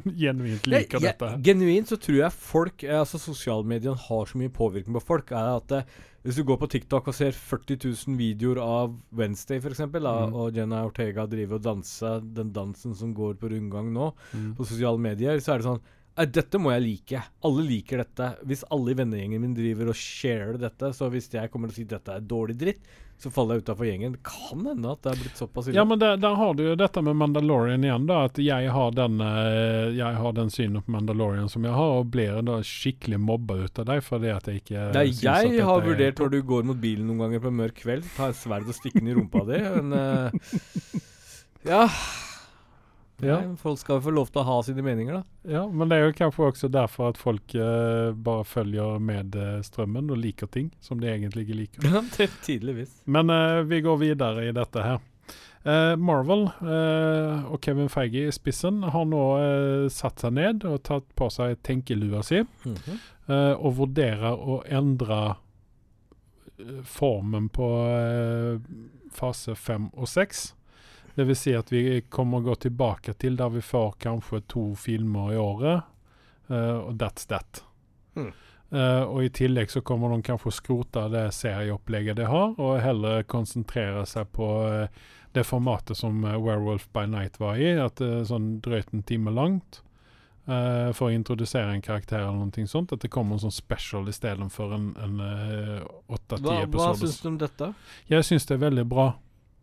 [0.19, 1.43] genuint liker Jeg- jeg- dette.
[1.43, 5.31] Genuint så tror jeg folk eh, Altså sosialmediene har så mye påvirkning på folk.
[5.33, 5.85] Er at det,
[6.25, 10.33] Hvis du går på TikTok og ser 40 000 videoer av Wednesday f.eks., Mm.
[10.35, 14.55] og Jenna Ortega driver og danser den dansen som går på rundgang nå, Mm.
[14.55, 17.23] på sosiale medier, så er det sånn «Nei, dette må jeg like.
[17.49, 18.27] Alle liker dette.
[18.45, 21.81] Hvis alle i vennegjengen min driver og sharer dette, så hvis jeg kommer til å
[21.81, 22.83] si dette er dårlig dritt,
[23.23, 24.17] så faller jeg utafor gjengen.
[24.27, 25.77] Kan hende at det er blitt såpass ille.
[25.79, 28.25] Ja, men der, der har du jo dette med Mandalorian igjen, da.
[28.27, 32.11] At jeg har den, eh, jeg har den synet på Mandalorian som jeg har, og
[32.13, 35.87] blir da skikkelig mobba ut av deg fordi at jeg ikke Nei, jeg har er-
[35.87, 38.67] vurdert når du går mot bilen noen ganger på en mørk kveld, ta et sverd
[38.69, 41.01] og stikke den i rumpa di, men uh,
[41.73, 41.87] Ja.
[43.23, 43.37] Ja.
[43.39, 45.51] Nei, folk skal jo få lov til å ha sine meninger, da.
[45.55, 49.61] Ja, men det er jo kanskje også derfor at folk eh, bare følger med eh,
[49.63, 51.87] strømmen og liker ting som de egentlig ikke liker.
[51.87, 52.03] Ja,
[52.43, 52.97] Tydeligvis.
[53.07, 54.99] Men eh, vi går videre i dette her.
[55.63, 60.81] Eh, Marvel eh, og Kevin Feige i spissen har nå eh, satt seg ned og
[60.83, 62.43] tatt på seg tenkelua si.
[62.67, 62.99] Mhm.
[63.31, 65.23] eh, og vurderer å endre
[66.87, 67.69] formen på
[69.15, 70.53] fase fem og seks.
[71.15, 74.65] Det vil si at vi kommer å gå tilbake til der vi får kanskje to
[74.79, 75.83] filmer i året,
[76.49, 77.65] eh, og that's that.
[78.15, 78.33] Hmm.
[78.73, 82.79] Uh, og i tillegg så kommer de kanskje å skrote det serieopplegget de har, og
[82.81, 85.03] heller konsentrere seg på uh,
[85.37, 89.33] det formatet som Werewolf by Night var i, at det er sånn drøyt en time
[89.33, 89.83] langt.
[90.45, 92.93] for å introdusere en karakter eller noe sånt.
[92.93, 95.21] At det kommer en sånn special istedenfor en en
[96.11, 97.69] åtte-ti Hva, hva syns du om dette?
[98.11, 99.07] Jeg syns det er veldig bra.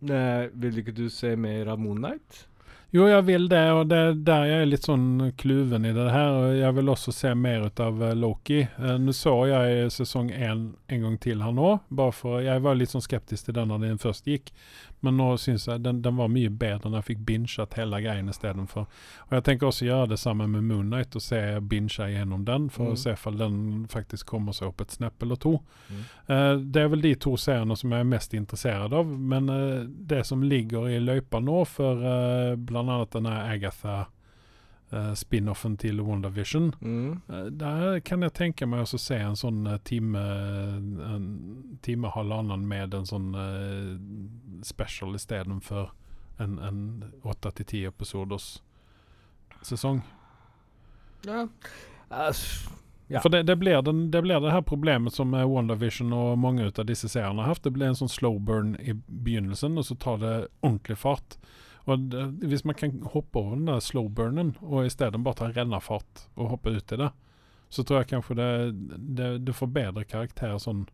[0.02, 2.46] Eh, vil ikke du se mer av Moon Knight?
[2.90, 6.08] Jo, jeg vil det, og det er der jeg er litt sånn kluven i det
[6.10, 6.38] her.
[6.58, 8.64] Jeg vil også se mer ut av eh, Loki.
[8.80, 11.76] Uh, nå så jeg sesong én en gang til her nå.
[11.94, 14.50] bare for, Jeg var litt sånn skeptisk til den når den først gikk,
[15.02, 18.30] men nå syns jeg den, den var mye bedre når jeg fikk binget hele greien
[18.30, 18.88] istedenfor.
[19.30, 22.70] Og jeg tenker også gjøre det sammen med Moon Knight og se binge gjennom den,
[22.70, 22.92] for Mm.
[22.94, 25.60] å se om den faktisk kommer seg opp et snepp eller to.
[25.90, 26.04] Mm.
[26.28, 29.84] Eh, det er vel de to seriene som jeg er mest interessert av, men eh,
[29.88, 33.06] det som ligger i løypa nå for uh, bl.a.
[33.12, 34.08] denne Agatha
[34.92, 37.22] eh, spin-offen til WandaVision, Mm.
[37.30, 42.68] uh, der kan jeg tenke meg å se en sånn eh, time en time halvannen
[42.68, 45.92] med en sånn uh, special istedenfor
[46.40, 48.62] en, en åtte til ti episoders
[49.62, 50.02] sesong.
[51.28, 51.48] Ja.
[53.08, 53.20] Ja.
[53.22, 56.86] For det, det, blir den, det blir det her problemet som WandaVision og mange av
[56.86, 57.64] disse seriene har hatt.
[57.66, 61.40] Det blir en sånn slow burn i begynnelsen, og så tar det ordentlig fart.
[61.90, 65.36] Og det, Hvis man kan hoppe over den der slow burnen, og i stedet bare
[65.42, 67.12] ta rennafart og hoppe ut i det,
[67.70, 68.50] så tror jeg kanskje det,
[69.18, 70.88] det, det får bedre karakter sånn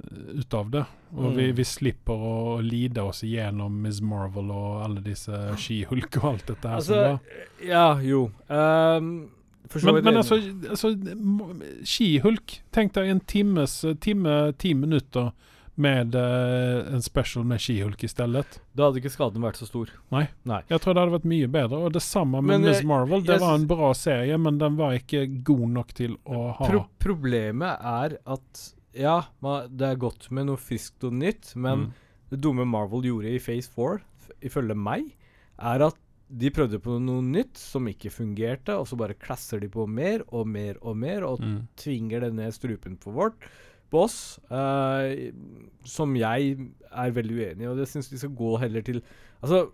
[0.00, 0.84] eh, ut av det.
[1.16, 1.56] Og vi, Mm.
[1.56, 6.68] vi slipper å lide oss igjennom Miss Marvel og alle disse She-Hulk og alt dette
[6.68, 6.76] her.
[6.76, 7.18] Altså,
[7.64, 8.30] ja, jo.
[8.48, 9.30] Um,
[9.82, 10.36] Men, men altså,
[10.70, 10.92] altså
[11.82, 15.32] Skihulk Tenk deg en times time, ti minutter
[15.76, 18.58] med eh, en special med Skihulk i stedet.
[18.76, 19.90] Da hadde ikke skaden vært så stor.
[20.14, 20.24] Nei.
[20.48, 20.62] Nei.
[20.70, 21.80] Jeg tror det hadde vært mye bedre.
[21.86, 23.22] Og det samme med Miss eh, Marvel.
[23.26, 26.70] Det jeg var en bra serie, men den var ikke god nok til å ha
[26.70, 28.64] Pro problemet er at
[28.96, 29.18] ja,
[29.68, 31.92] det er godt med noe friskt og nytt, men Mm.
[32.32, 34.00] det dumme Marvel gjorde i Phase 4,
[34.48, 35.10] ifølge meg,
[35.60, 35.98] er at
[36.32, 40.24] de prøvde på noe nytt som ikke fungerte, og så bare klasser de på mer
[40.32, 41.68] og mer og mer, og Mm.
[41.76, 43.36] tvinger det ned strupen på vårt,
[43.94, 45.30] oss, eh,
[45.86, 46.56] som jeg
[46.90, 49.02] er veldig uenig i, og det syns de skal gå heller til
[49.42, 49.68] Altså,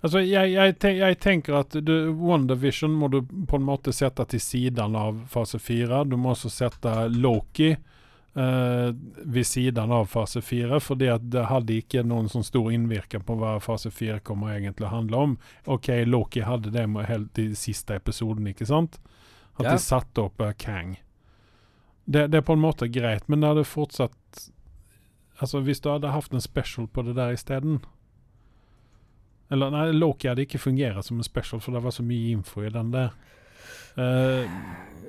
[0.00, 4.24] Altså, jeg, jeg, te jeg tenker at du, WandaVision må du på en måte sette
[4.32, 6.04] til siden av fase fire.
[6.08, 8.88] Du må også sette Loki uh,
[9.20, 11.12] ved siden av fase fire, for det
[11.50, 15.36] hadde ikke noen sånn stor innvirkning på hva fase fire kommer egentlig å handle om.
[15.68, 18.96] OK, Loki hadde det med helt i siste episoden, ikke sant?
[19.58, 19.76] At Ja.
[19.76, 20.96] de satte opp uh, Kang.
[22.10, 24.16] Det, det er på en måte greit, men det hadde fortsatt
[25.40, 27.78] Altså, hvis du hadde hatt en special på det der isteden
[29.50, 32.62] eller nei, Loki hadde ikke fungert som en special, for det var så mye info
[32.62, 33.10] i den der.
[33.98, 34.46] Uh,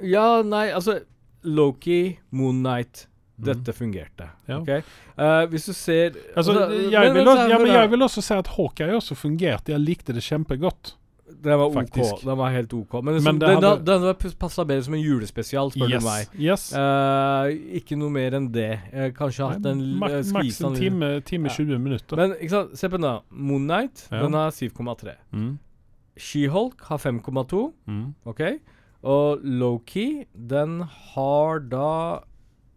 [0.02, 1.00] Ja, nei, altså
[1.46, 3.06] Loki, Moon Knight.
[3.38, 3.46] Mhm.
[3.46, 4.30] Dette fungerte.
[4.50, 4.60] Ja.
[4.60, 4.82] Okay?
[5.18, 8.50] Uh, hvis du ser altså, altså, jeg, vil også, ja, jeg vil også si at
[8.56, 9.74] Hawkeye også fungerte.
[9.74, 10.96] Jeg likte det kjempegodt.
[11.44, 12.14] Den var faktisk.
[12.18, 12.24] OK.
[12.28, 12.94] Den var helt OK.
[13.04, 16.04] Men, Men det den, hadde- den, den passa bedre som en julespesial, spør Yes.
[16.04, 16.28] du meg.
[16.40, 16.66] yes.
[16.76, 18.70] Uh, ikke noe mer enn det.
[18.92, 21.56] Eh, kanskje hatt en uh, Maks en time, time Ja.
[21.56, 22.16] 20 minutter.
[22.18, 23.20] Men ikke sant, se på den, da.
[23.32, 24.22] Moon Knight, Ja.
[24.26, 25.16] den har 7,3.
[25.32, 25.52] mm.
[26.20, 27.74] She-Hulk har 5,2.
[27.88, 28.14] Mm.
[28.26, 28.42] OK?
[29.04, 30.82] Og Loki, den
[31.16, 32.20] har da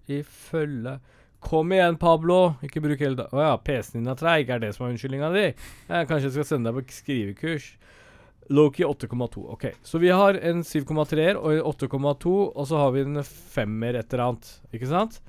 [0.08, 0.98] ifølge
[1.44, 2.54] Kom igjen, Pablo!
[2.64, 3.26] Ikke bruk hele da...
[3.28, 5.42] Å ja, PC-en din er treig, er det som er unnskyldninga di?
[5.90, 7.66] Kanskje jeg skal sende deg på skrivekurs.
[8.52, 9.44] Loki 8,2.
[9.54, 9.68] OK.
[9.82, 14.12] Så vi har en 7,3-er og en 8,2, og så har vi en femmer et
[14.12, 14.50] eller annet.
[14.74, 15.20] Ikke sant?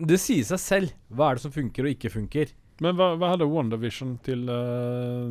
[0.00, 0.96] Det sier seg selv.
[1.12, 2.54] Hva er det som funker og ikke funker?
[2.80, 5.28] Men hva, hva hadde WandaVision til uh,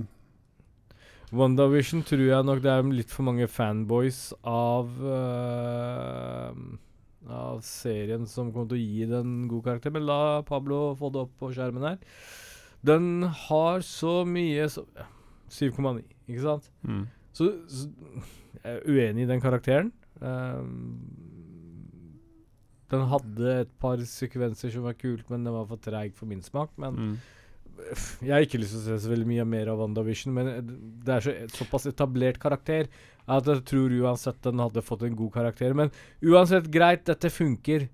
[1.33, 6.53] WandaVision tror jeg nok det er litt for mange fanboys av uh,
[7.29, 9.93] Av serien som kommer til å gi den god karakter.
[9.93, 11.97] Men la Pablo få det opp på skjermen her.
[12.85, 15.05] Den har så mye så, ja,
[15.51, 16.69] 7,9, ikke sant?
[16.87, 17.07] mm.
[17.35, 17.87] Så, så
[18.63, 19.91] jeg er uenig i den karakteren.
[20.19, 20.99] Um,
[22.89, 26.41] den hadde et par sekvenser som var kult, men den var for treig for min
[26.45, 26.71] smak.
[26.81, 27.17] Men Mm.
[28.25, 30.61] jeg har ikke lyst til å se så veldig mye mer av WandaVision, men eh,
[31.05, 32.89] det er så, et såpass etablert karakter
[33.29, 35.73] at jeg tror uansett den hadde fått en god karakter.
[35.77, 35.91] Men
[36.25, 37.87] uansett, greit, dette funker.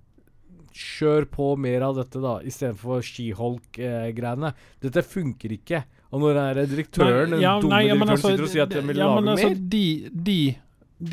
[0.75, 4.51] Kjør på mer av dette, da, istedenfor She-Hulk-greiene.
[4.83, 5.85] dette funker ikke.
[6.11, 8.73] Og når den der direktøren, nei, ja, dumme nei, direktøren, altså, sitter og sier at
[8.75, 9.85] de vil ja, lage altså, mer de,
[10.29, 10.39] de,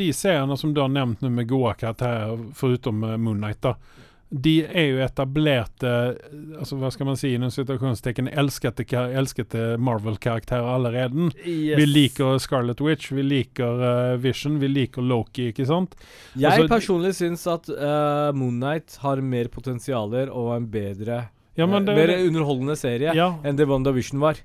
[0.03, 4.09] de seriene som du har nevnt nå med gode karakterer, foruten Moonnight, Moon Knight, da,
[4.32, 5.90] de er jo etablerte
[6.56, 11.28] altså Hva skal man si, innen situasjonstecken elskete, elskete Marvel-karakterer allerede.
[11.44, 11.76] yes.
[11.78, 15.96] Vi liker Scarlet Witch, vi liker uh, Vision, vi liker Loki, ikke sant?
[16.34, 21.66] Jeg altså- personlig syns at uh, Moon Knight har mer potensialer og en bedre Ja,
[21.66, 24.40] eh, det, Mer underholdende serie ja, enn det WandaVision var.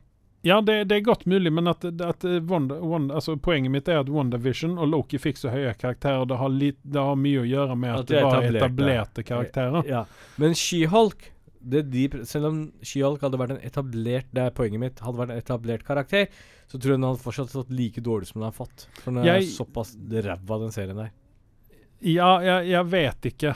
[0.48, 4.00] Ja det, det er godt mulig, men at, at Wanda, Wanda, altså, poenget mitt er
[4.04, 6.26] at WandaVision og Loki fikk så høye karakterer.
[6.30, 8.62] Det har, litt, det har mye å gjøre med at, At det er var etablerte.
[8.66, 9.90] etablerte karakterer.
[9.92, 10.06] Ja.
[10.42, 11.34] Men She-Hulk
[11.68, 15.00] det de, Selv om She-Hulk hadde vært en etablert Det er poenget mitt.
[15.04, 16.28] Hadde vært en etablert karakter,
[16.70, 18.86] så tror jeg den hadde fortsatt stått like dårlig som den har fått.
[19.02, 21.10] For den er Jeg- såpass ræva, den serien der.
[22.06, 23.56] Ja, jeg, jeg vet ikke.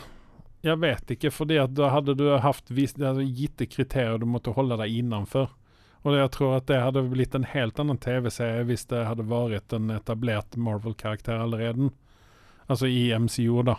[0.66, 4.54] Jeg vet ikke, fordi at da hadde du haft vis, altså, gitte kriterier du måtte
[4.54, 5.50] holde deg innenfor.
[6.02, 9.74] Og jeg tror at det hadde blitt en helt annen TV-serie hvis det hadde vært
[9.78, 11.92] en etablert Marvel-karakter allerede.
[12.72, 13.78] Altså i MCO, da.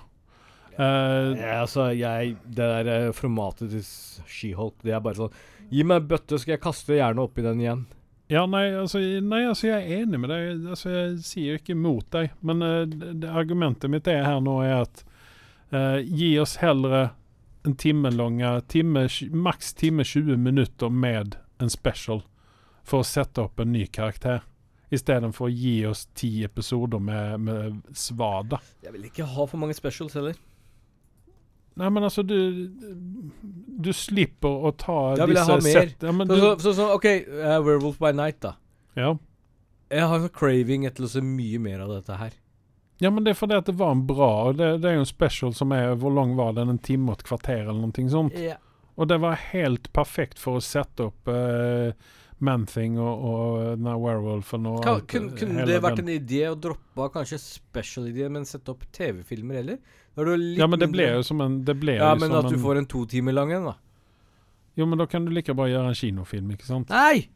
[0.78, 5.34] Uh, Ja, altså, jeg Det der eh, formatet til She-Hulk, det er bare sånn
[5.68, 7.82] Gi meg en bøtte, skal jeg kaste gjerne oppi den igjen.
[8.32, 10.66] ja, nei altså, nei, altså, jeg er enig med deg.
[10.72, 12.30] Altså, jeg sier ikke mot deg.
[12.40, 15.02] Men uh, det, det argumentet mitt er her nå er at
[15.72, 17.12] uh, gi oss heller
[17.64, 22.22] en time lang, time, maks time 20 minutter med en special
[22.82, 24.42] for å sette opp en ny karakter.
[24.92, 28.58] Istedenfor å gi oss ti episoder med, med svada.
[28.84, 30.34] Jeg vil ikke ha for mange specials heller.
[31.80, 32.36] Nei, men altså, du
[33.80, 35.88] Du slipper å ta Da vil jeg disse ha mer.
[35.88, 38.54] set- Ja, men Så, du, så, så, så OK, uh, Werewolf by Night, da.
[38.96, 39.14] ja.
[39.92, 42.32] Jeg har en craving etter å se mye mer av dette her.
[43.00, 45.08] ja, men det er fordi at det var en bra det, det er jo en
[45.08, 46.68] special som er Hvor lang var den?
[46.68, 48.36] En time og et kvarter, eller noe sånt?
[48.36, 48.56] Ja.
[49.00, 51.92] Og det var helt perfekt for å sette opp uh,
[52.42, 53.44] Man-Thing og, og
[53.76, 57.06] den der werewolfen og Kan, alt, kun, eh, kunne det vært en idé å droppe
[57.14, 59.78] kanskje special-idé, men sette opp TV-filmer heller?
[60.18, 62.90] Er Ja, men det ble jo som en Ja, men at du en får en
[62.90, 63.76] to timer lang en, da.
[64.76, 66.92] Jo, men da kan du like bra gjøre en kinofilm, ikke sant?
[66.92, 67.28] Nei!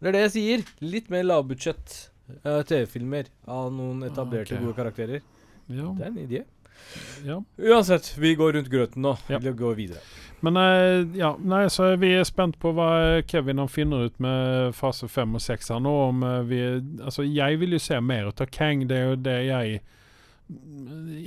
[0.00, 0.62] Det er det jeg sier.
[0.80, 1.96] Litt mer lavbudsjett
[2.44, 4.64] uh, TV-filmer av noen etablerte, Ok.
[4.64, 5.26] gode karakterer.
[5.70, 5.90] Ja.
[5.96, 6.44] Det er en idé.
[7.26, 7.42] Ja.
[7.58, 9.16] Uansett, vi går rundt grøten nå.
[9.28, 9.38] Ja.
[9.38, 10.00] Vi går videre.
[10.40, 14.72] Men eh, ja, nei, så vi er spent på hva Kevin han finner ut med
[14.74, 15.92] fase fem og seks her nå.
[16.08, 16.60] Om eh, vi
[17.04, 18.86] Altså, jeg vil jo se mer ut av Kang.
[18.88, 19.80] Det er jo det jeg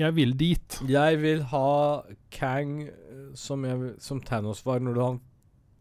[0.02, 0.80] Jeg vil dit.
[0.90, 1.68] Jeg vil ha
[2.34, 4.82] Kang eh, som, jeg, som Thanos var.
[4.84, 5.22] Når han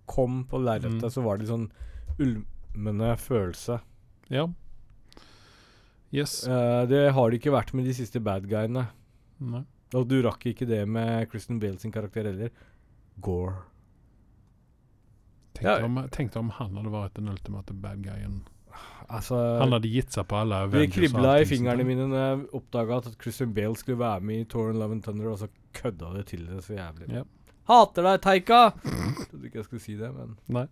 [0.07, 1.11] kom på lerretet, Mm.
[1.11, 1.71] så var det sånn
[2.21, 3.81] ulmende følelse.
[4.29, 4.45] Ja.
[6.13, 6.43] Yes.
[6.47, 8.91] Uh, det har det ikke vært med de siste bad guyene.
[9.43, 9.65] Nei.
[9.99, 12.51] Og du rakk ikke det med Kristen Bale sin karakter heller.
[13.21, 13.59] Gore.
[15.55, 15.85] Tenk, Ja.
[15.85, 18.41] om, tenk om han hadde vært den ultimate bad guyen.
[19.13, 22.97] Altså Han hadde gitt seg på alle Det kribla i fingrene mine når jeg oppdaga
[23.03, 26.27] at Christian Bale skulle være med i Torn Love and Thunder, og så kødda det
[26.31, 27.11] til det så jævlig.
[27.13, 27.29] Yep.
[27.69, 28.63] Hater deg, Taika!
[29.29, 30.65] Trodde ikke jeg skulle si det, men Nei.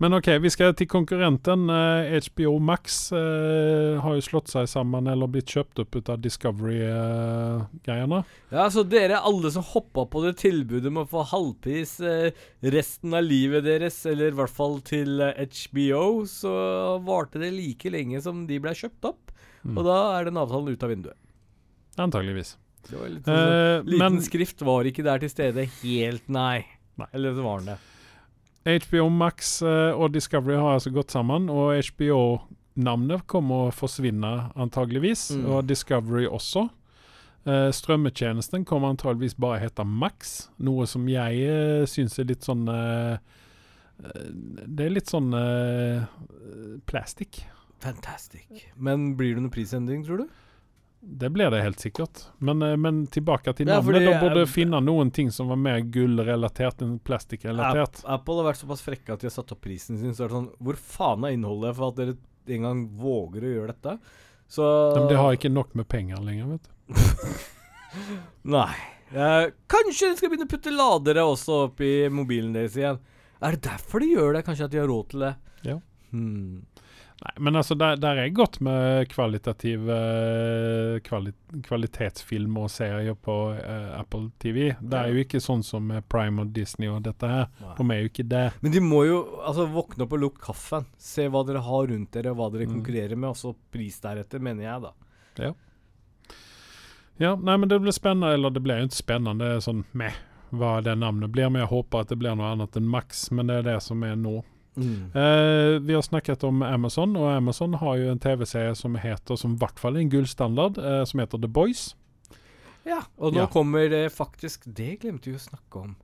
[0.00, 1.68] Men OK, vi skal til konkurrenten.
[1.70, 6.18] Eh, HBO Max eh, har jo slått seg sammen eller blitt kjøpt opp ut av
[6.24, 8.22] Discovery-greiene.
[8.50, 12.32] Ja, så dere alle som hoppa på det tilbudet med å få halvpris eh,
[12.74, 16.54] resten av livet deres, eller i hvert fall til eh, HBO, så
[17.06, 19.30] varte det like lenge som de ble kjøpt opp.
[19.62, 19.76] Mm.
[19.78, 21.18] Og da er den avtalen ut av vinduet.
[22.00, 22.56] Antageligvis.
[22.88, 26.26] Det var litt sånn, så- Eh, Liten men skrift var ikke der til stede helt,
[26.28, 26.64] nei.
[26.98, 27.06] Nei.
[27.14, 27.78] Eller så var den det.
[28.64, 35.30] HBO Max eh, og Discovery har altså gått sammen, og HBO-navnet kommer å forsvinne antageligvis,
[35.34, 35.46] Mm.
[35.50, 36.68] og Discovery også.
[37.42, 42.68] Uh, strømmetjenesten kommer antageligvis bare hete Max, noe som jeg uh, syns er litt sånn
[42.70, 43.16] eh,
[43.98, 44.28] eh,
[44.70, 46.04] Det er litt sånn uh,
[46.86, 47.40] plastic.
[47.82, 48.68] Fantastic.
[48.78, 50.28] Men blir det noen prisendring, tror du?
[51.04, 52.20] Det blir det helt sikkert.
[52.38, 53.94] Men, eh, men tilbake til navnet.
[53.94, 58.04] da De burde eh, finne noen ting som var mer gullrelatert enn plastikkrelatert.
[58.06, 60.14] Apple har vært såpass frekke at de har satt opp prisen sin.
[60.14, 62.14] Så er det sånn Hvor faen er innholdet for at dere
[62.54, 63.96] en gang våger å gjøre dette?
[64.52, 66.98] Så Men de har ikke nok med penger lenger, vet du.
[68.54, 68.72] Nei.
[69.12, 73.02] Eh, kanskje de skal begynne å putte ladere også opp i mobilen deres igjen.
[73.42, 74.44] Er det derfor de gjør det?
[74.46, 75.32] Kanskje at de har råd til det?
[75.66, 75.80] Ja.
[76.12, 76.62] Hmm.
[77.22, 81.30] Nei, men altså, der, der er godt med kvalitativ eh, kvali
[81.68, 84.72] kvalitetsfilm og serier på uh, Apple TV.
[84.80, 87.44] Det er jo ikke sånn som Prime og Disney og dette her.
[87.60, 87.74] Nei.
[87.78, 88.42] De er jo ikke det.
[88.64, 90.88] Men de må jo altså våkne opp og lukke kaffen.
[90.98, 92.74] Se hva dere har rundt dere, og hva dere Mm.
[92.80, 94.92] konkurrerer med, og så pris deretter, mener jeg, da.
[95.46, 95.52] Ja,
[97.18, 98.32] Ja, nei, men det blir spennende.
[98.34, 100.16] Eller det blir jo ikke spennende, sånn meh
[100.52, 101.50] hva det navnet blir.
[101.50, 104.02] Men jeg håper at det blir noe annet enn Max, men det er det som
[104.02, 104.40] er nå.
[104.76, 109.52] Eh, vi har snakket om Amazon, og Amazon har jo en TV-serie som heter, som
[109.54, 111.94] i hvert fall en gullstandard, eh, som heter The Boys.
[112.84, 113.46] Ja, og nå Ja.
[113.46, 115.96] kommer det faktisk Det glemte vi å snakke om.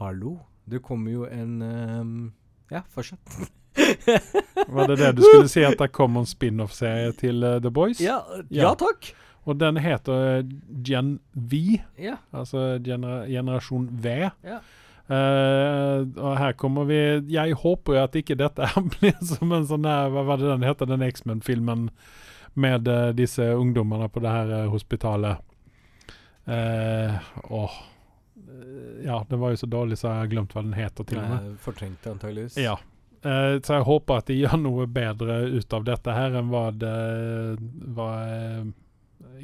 [0.00, 0.38] Hallo.
[0.68, 2.32] Det kommer jo en um,
[2.70, 3.20] Ja, fortsett.
[4.68, 8.00] Var det det du skulle si, at det kommer en spin-off-serie til uh, The Boys?
[8.00, 8.18] Ja,
[8.50, 8.62] Ja.
[8.70, 9.12] ja takk.
[9.46, 10.42] Og den heter
[10.84, 12.16] Gen V, Ja.
[12.34, 14.30] altså gener generasjon V.
[14.44, 14.58] Ja.
[15.08, 16.98] Eh, og her kommer vi
[17.32, 18.66] Jeg håper jo at ikke dette
[18.98, 21.86] blir som en sånn her Hva var det den heter, den X-Men-filmen
[22.58, 25.38] med uh, disse ungdommene på det her eh, hospitalet.
[26.48, 27.14] Uh,
[27.54, 27.76] åh
[29.04, 31.28] Ja, den var jo så dårlig så jeg har glemt hva den heter, til og
[31.30, 31.52] med.
[31.62, 32.56] Fortrengt antageligvis.
[32.58, 32.74] Ja.
[33.22, 36.64] Uh, så jeg håper at de gjør noe bedre ut av dette her enn hva
[36.74, 36.96] det
[37.94, 38.66] var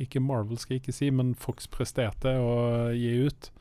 [0.01, 2.57] Ikke Marvel skal jeg ikke si, men Fox presterte å
[2.99, 3.53] gi ut.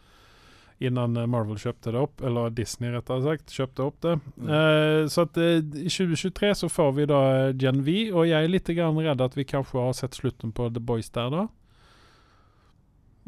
[0.84, 4.17] Innan eh, Marvel kjøpte det opp, eller Disney rettere sagt, kjøpte opp det.
[4.36, 4.52] Mm.
[4.52, 8.39] Uh, så at uh, i 2023 så får vi da eh, Gen V, og jeg
[8.39, 11.50] er litt grann redd at vi kanskje har sett slutten på The Boys der da.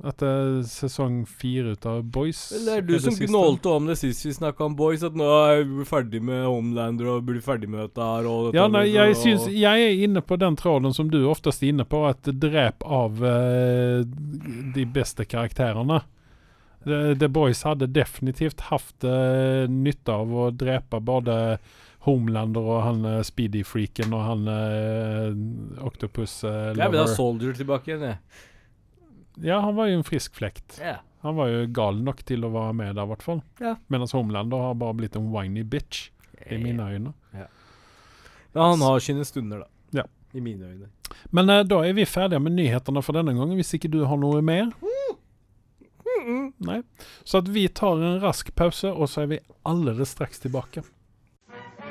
[0.04, 3.96] At det er sesong fire ut av Boys Det er du som gnålte om det
[3.96, 7.70] sist vi snakka om Boys, at nå er vi ferdig med Homelander og blir ferdig
[7.72, 10.92] med dette her og dette Ja, nei, jeg, syns, jeg er inne på den tråden
[10.98, 14.04] som du oftest er inne på, at drep av uh,
[14.76, 16.02] de beste karakterene.
[16.86, 21.58] The, Boys hadde definitivt hatt uh, nytte av å drepe både
[22.06, 27.92] Homelander og han uh, Speedy-freaken og han uh, Octopus uh, Jeg vil ha Soldier tilbake
[27.92, 28.44] igjen, jeg.
[29.50, 30.78] Ja, han var jo en frisk flekt.
[30.80, 31.02] Yeah.
[31.26, 33.42] Han var jo gal nok til å være med der, i hvert fall.
[33.58, 33.80] Yeah.
[33.92, 36.12] Mens Homelander har bare blitt en whiny bitch,
[36.46, 37.16] i mine øyne.
[37.34, 37.48] Ja,
[38.70, 40.02] han har sine stunder, da.
[40.02, 40.06] Ja.
[40.32, 40.92] I mine øyne.
[41.36, 44.20] Men eh, da er vi ferdige med nyhetene for denne gangen, hvis ikke du har
[44.22, 44.70] noe mer?
[46.66, 46.82] Nei.
[47.24, 50.84] Så at vi tar en rask pause, og så er vi allerede straks tilbake.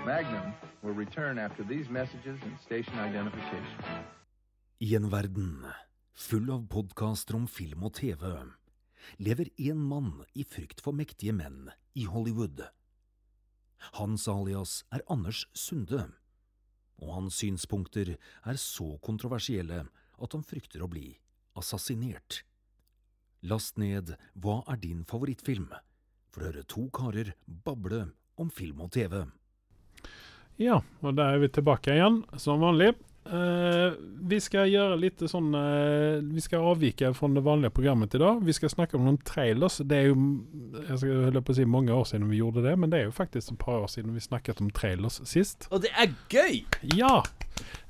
[0.05, 0.53] Magnum
[0.83, 4.05] will return after these messages and station identification.
[4.81, 5.64] I en verden
[6.14, 8.25] full av podkaster om film og TV
[9.16, 12.62] lever en mann i frykt for mektige menn i Hollywood.
[13.99, 16.07] Hans alias er Anders Sunde,
[17.03, 21.11] og hans synspunkter er så kontroversielle at han frykter å bli
[21.59, 22.43] assassinert.
[23.45, 25.68] Last ned Hva er din favorittfilm?
[26.32, 28.07] For å høre to karer bable
[28.40, 29.20] om film og TV.
[30.59, 32.95] Ja, og der er vi tilbake igjen, som vanlig.
[33.24, 33.92] Eh,
[34.28, 38.42] vi skal gjøre litt sånn eh, Vi skal avvike fra det vanlige programmet i dag.
[38.45, 39.78] Vi skal snakke om noen trailers.
[39.80, 40.18] Det er jo
[40.82, 43.09] jeg skal holde på å si mange år siden vi gjorde det, men det er
[43.09, 45.68] jo faktisk et par år siden vi snakket om trailers sist.
[45.72, 46.64] Og det er gøy!
[46.99, 47.22] Ja!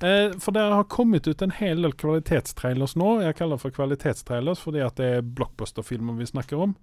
[0.01, 3.21] Eh, for det har kommet ut en hel del kvalitetstrailers nå.
[3.25, 6.75] Jeg kaller det for kvalitetstrailers fordi at det er blockbuster-filmer vi snakker om.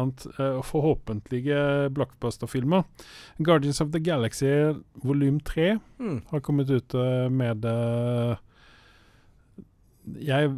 [0.00, 2.84] Ant, eh, forhåpentlige blockbuster-filmer.
[3.38, 4.52] Guardians of the Galaxy
[5.02, 6.22] volum 3 mm.
[6.30, 8.36] har kommet ut eh, med eh,
[10.20, 10.50] jeg,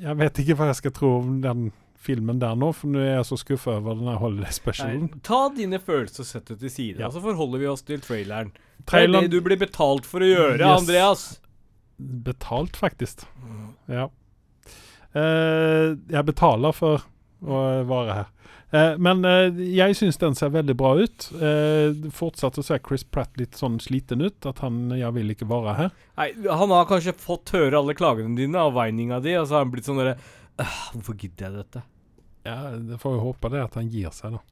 [0.00, 1.70] jeg vet ikke hva jeg skal tro om den
[2.04, 5.08] filmen der nå, for nå er jeg så skuffa over denne her holiday specialen.
[5.26, 7.08] Ta dine følelser og sett det til side, Ja.
[7.08, 8.52] og så forholder vi oss til traileren.
[8.84, 10.82] Det er det du blir betalt for å gjøre, Yes.
[10.82, 11.24] Andreas.
[11.98, 13.24] Betalt, faktisk.
[13.88, 14.08] Ja.
[15.14, 17.04] Uh, jeg betaler for
[17.44, 18.30] å være her.
[18.74, 21.28] Uh, men uh, jeg syns den ser veldig bra ut.
[21.38, 24.40] Uh, fortsatt så ser Chris Pratt litt sånn sliten ut.
[24.50, 25.92] At han jeg vil ikke være her.
[26.18, 29.68] Nei, han har kanskje fått høre alle klagene dine og veininga di, og så har
[29.68, 30.16] han blitt sånn derre
[30.58, 31.84] «Øh, Hvorfor gidder jeg dette?
[32.44, 34.42] Ja, det får vi håpe det at han gir seg, da.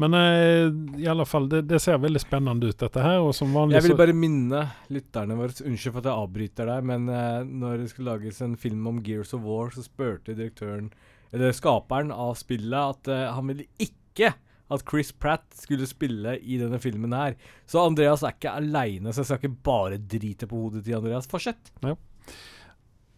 [0.00, 3.18] Men eh, i alle fall, det, det ser veldig spennende ut, dette her.
[3.20, 6.86] Og som vanlig Jeg vil bare minne lytterne våre Unnskyld for at jeg avbryter deg,
[6.88, 10.88] men eh, når det skulle lages en film om Gears of War, så spurte direktøren,
[11.34, 14.32] eller skaperen av spillet, at eh, han ville ikke
[14.70, 17.36] at Chris Pratt skulle spille i denne filmen her.
[17.68, 21.28] Så Andreas er ikke aleine, så jeg skal ikke bare drite på hodet til Andreas.
[21.28, 21.74] Fortsett.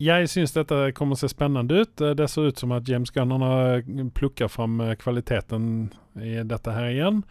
[0.03, 2.01] Jeg syns dette kommer å se spennende ut.
[2.01, 3.83] Eh, Det ser ut som at James Gunn han har
[4.17, 7.23] plukka fram eh, kvaliteten i dette her igjen.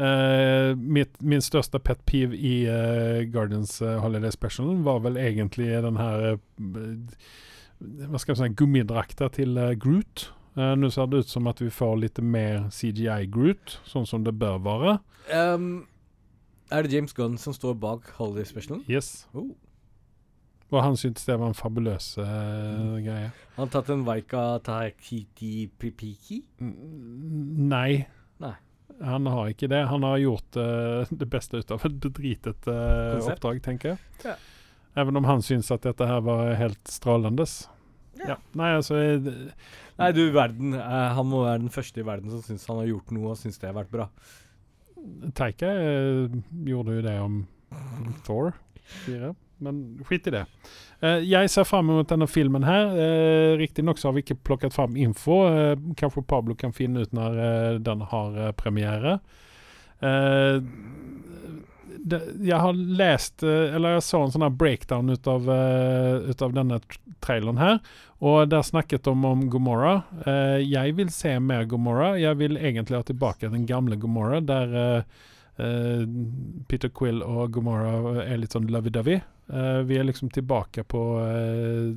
[0.00, 5.66] Uh, mitt, min største pet peeve i uh, Guardians eh, Holiday Special var vel egentlig
[5.84, 6.38] den her eh,
[8.08, 10.30] Hva skal jeg si gummidrakta til eh, Groot.
[10.56, 14.24] Uh, Nå ser det ut som at vi får litt mer CGI Groot, sånn som
[14.24, 14.96] det bør være.
[15.36, 15.68] Um,
[16.72, 18.80] er det James Gunn som står bak Holiday Specialen?
[18.88, 19.26] Yes.
[19.36, 19.50] Oh.
[20.70, 23.30] Og han syntes det var en fabuløs uh, greie.
[23.56, 26.40] Han har tatt en Waika Taikiti Pipiki?
[26.62, 28.04] Nei.
[28.42, 28.54] Nei.
[29.02, 29.82] Han har ikke det.
[29.90, 34.00] Han har gjort uh, det beste ut av et bedritet uh, oppdrag, tenker jeg.
[34.28, 34.36] Ja.
[35.00, 37.46] Even om han syns at dette her var helt strålende.
[38.18, 38.34] Ja.
[38.34, 38.36] Ja.
[38.58, 39.20] Nei, altså jeg,
[40.00, 40.74] Nei, du verden.
[40.74, 43.38] eh, han må være den første i verden som syns han har gjort noe og
[43.40, 44.08] syns det har vært bra.
[45.36, 46.34] Taika eh,
[46.66, 47.38] gjorde jo det om
[48.26, 48.50] Thor
[49.06, 49.30] 4,
[49.60, 50.44] men skit i det.
[51.00, 52.92] Eh, jeg ser fram mot denne filmen her.
[52.92, 55.42] Uh, Riktignok så har vi ikke plukket fram info.
[55.48, 59.18] Eh, kanskje Pablo kan finne ut når den har premiere.
[62.40, 67.00] Jeg har lest Eller jeg så en sånn breakdown ut av, ut av denne tr-
[67.20, 67.80] traileren her.
[68.24, 69.98] Og der snakket de om Gomorra.
[70.64, 72.14] Jeg vil se mer Gomorra.
[72.20, 75.04] Jeg vil egentlig ha tilbake den gamle Gomorra, der
[76.68, 79.20] Peter Quill og Gomorra er litt sånn lovey-dovey.
[79.52, 81.94] Eh, vi er liksom tilbake på uh,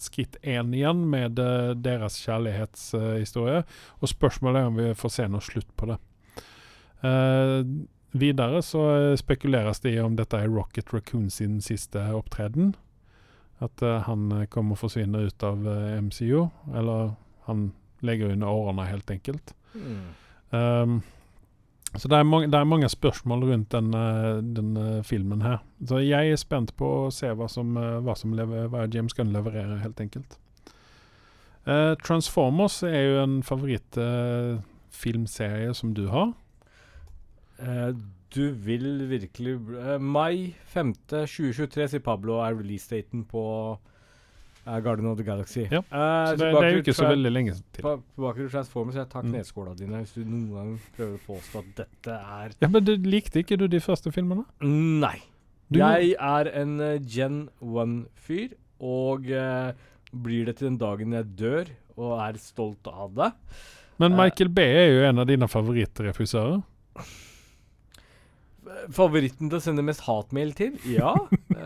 [0.00, 3.64] skritt én igjen med uh, deres kjærlighetshistorie.
[4.00, 6.00] og spørsmålet er om vi får se noe slutt på det.
[8.16, 8.82] Videre så
[9.20, 12.72] spekuleres det i om dette er Rocket Raccoon sin siste opptreden.
[13.60, 15.60] At han kommer å forsvinne ut av
[16.08, 16.48] MCU.
[16.74, 17.12] Eller
[17.44, 17.68] han
[18.00, 19.52] legger under årene, helt enkelt.
[20.50, 21.02] Um,
[21.98, 24.02] så det er, mange, det er mange spørsmål rundt denne,
[24.56, 25.56] denne, eh, filmen her.
[25.88, 29.14] Så jeg er spent på å se hva, som, eh, hva, som lever, hva James
[29.16, 30.38] Gunn levererer, helt enkelt.
[31.66, 36.32] Uh, Transformers er jo en favorittfilmserie uh, som du har.
[37.58, 37.92] Uh,
[38.36, 39.60] du vil virkelig
[39.98, 43.42] Mai 5.2023, sier Pablo, er releasedaten på
[44.66, 45.64] uh, Garden of the Galaxy.
[45.70, 47.82] Ja, Uh, Så det, det er jo ikke så veldig lenge til.
[47.84, 48.94] Tilbake til Transformers.
[48.98, 49.32] Jeg tar Mm.
[49.32, 52.96] kneskåla dine hvis du noen gang prøver å påstå at dette er Ja, Men du,
[52.96, 54.44] likte ikke du de første filmene?
[54.62, 55.18] Nei.
[55.70, 59.72] Du, Jeg er en uh, Gen 1-fyr, og eh,
[60.12, 63.30] blir det til den dagen jeg dør og er stolt av det.
[63.98, 66.60] men eh, Michael Bay er jo en av dine favorittregissører.
[68.92, 70.76] Favoritten til å sende mest hatmail til?
[70.90, 71.14] Ja.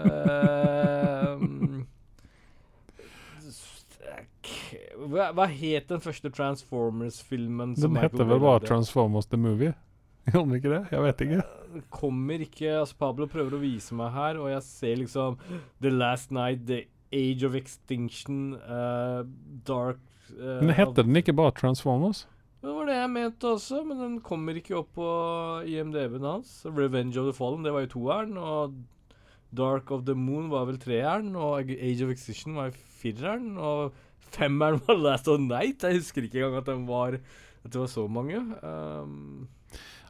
[5.11, 7.75] hva, hva het den første Transformers-filmen?
[7.79, 8.63] Den heter vel bare?
[8.67, 9.75] Transformers the Movie?
[10.31, 10.81] Gjør den ikke det?
[10.93, 11.43] Jeg vet ikke.
[11.75, 15.39] Det kommer ikke Altså, Pablo prøver å vise meg her, og jeg ser liksom
[15.83, 19.25] The Last Night, The Age of Extinction, uh,
[19.67, 20.03] Dark
[20.37, 22.27] uh, Men heter den ikke bare Transformers?
[22.61, 25.11] Det var det jeg mente også, men den kommer ikke opp på
[25.65, 26.59] IMDb-en hans.
[26.69, 28.75] Revenge of the Fallen, det var jo toeren, og
[29.57, 33.97] Dark of the Moon var vel treeren, og Age of Extinction var jo fireren, og
[34.31, 35.83] Femmeren var Last of Night.
[35.83, 37.17] Jeg husker ikke engang at den var
[37.65, 38.41] At det var så mange.
[38.63, 39.49] Um,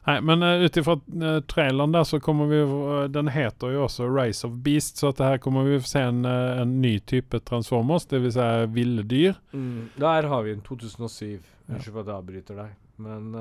[0.01, 3.83] Nei, men uh, ut ifra uh, traileren der så kommer vi uh, Den heter jo
[3.85, 7.37] også Race of Beast, så at her kommer vi se en, uh, en ny type
[7.45, 8.39] Transformers, dvs.
[8.39, 9.37] Si ville dyr.
[9.51, 11.25] mm, der har vi en 2007.
[11.67, 11.75] Ja.
[11.75, 12.77] Unnskyld for at jeg avbryter deg.
[13.01, 13.31] Men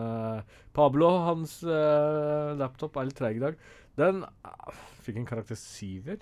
[0.72, 1.58] Pablo, hans
[2.56, 3.56] laptop er litt treig i dag.
[4.00, 6.20] Den uh, fikk en karakter syver.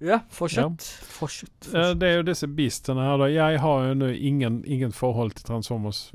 [0.00, 0.58] Ja, fortsett.
[0.64, 1.50] Ja, fortsett.
[1.64, 1.74] Fortsett.
[1.74, 3.26] Eh, det er jo disse beastene her, da.
[3.32, 6.12] Jeg har jo nå ingen, ingen forhold til Transformers.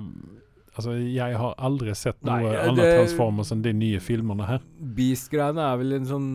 [0.77, 4.45] Altså, jeg har aldri sett noe Nei, eh, annet det- Transformers enn de nye filmene
[4.47, 4.61] her.
[4.79, 6.29] Beast-greiene er vel en sånn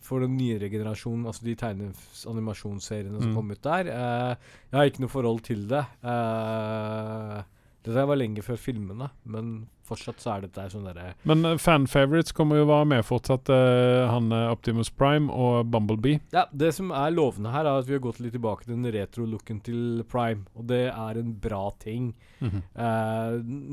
[0.00, 3.34] for den nyere generasjonen, altså de animasjonsseriene som Mm.
[3.36, 3.84] kom ut der.
[3.92, 4.36] Uh,
[4.72, 5.84] jeg har ikke noe forhold til det.
[6.02, 7.42] Uh,
[7.84, 11.56] det der var lenge før filmene, men fortsatt så er dette sånn derre Men uh,
[11.60, 13.48] fan favorites kommer jo være med fortsatt.
[13.50, 16.20] uh, han eh, Optimus Prime og Bumblebee.
[16.34, 18.92] Ja, det som er lovende her, er at vi har gått litt tilbake til den
[18.94, 22.12] retro-looken til Prime, og det er en bra ting.
[22.40, 23.32] Eh,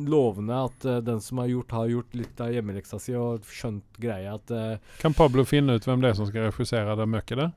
[0.10, 4.00] lovende at eh, den som har gjort, har gjort litt av hjemmeleksa si og skjønt
[4.02, 7.44] greia at eh, Kan Pablo finne ut hvem det er som skal refusere det møkket
[7.44, 7.54] der?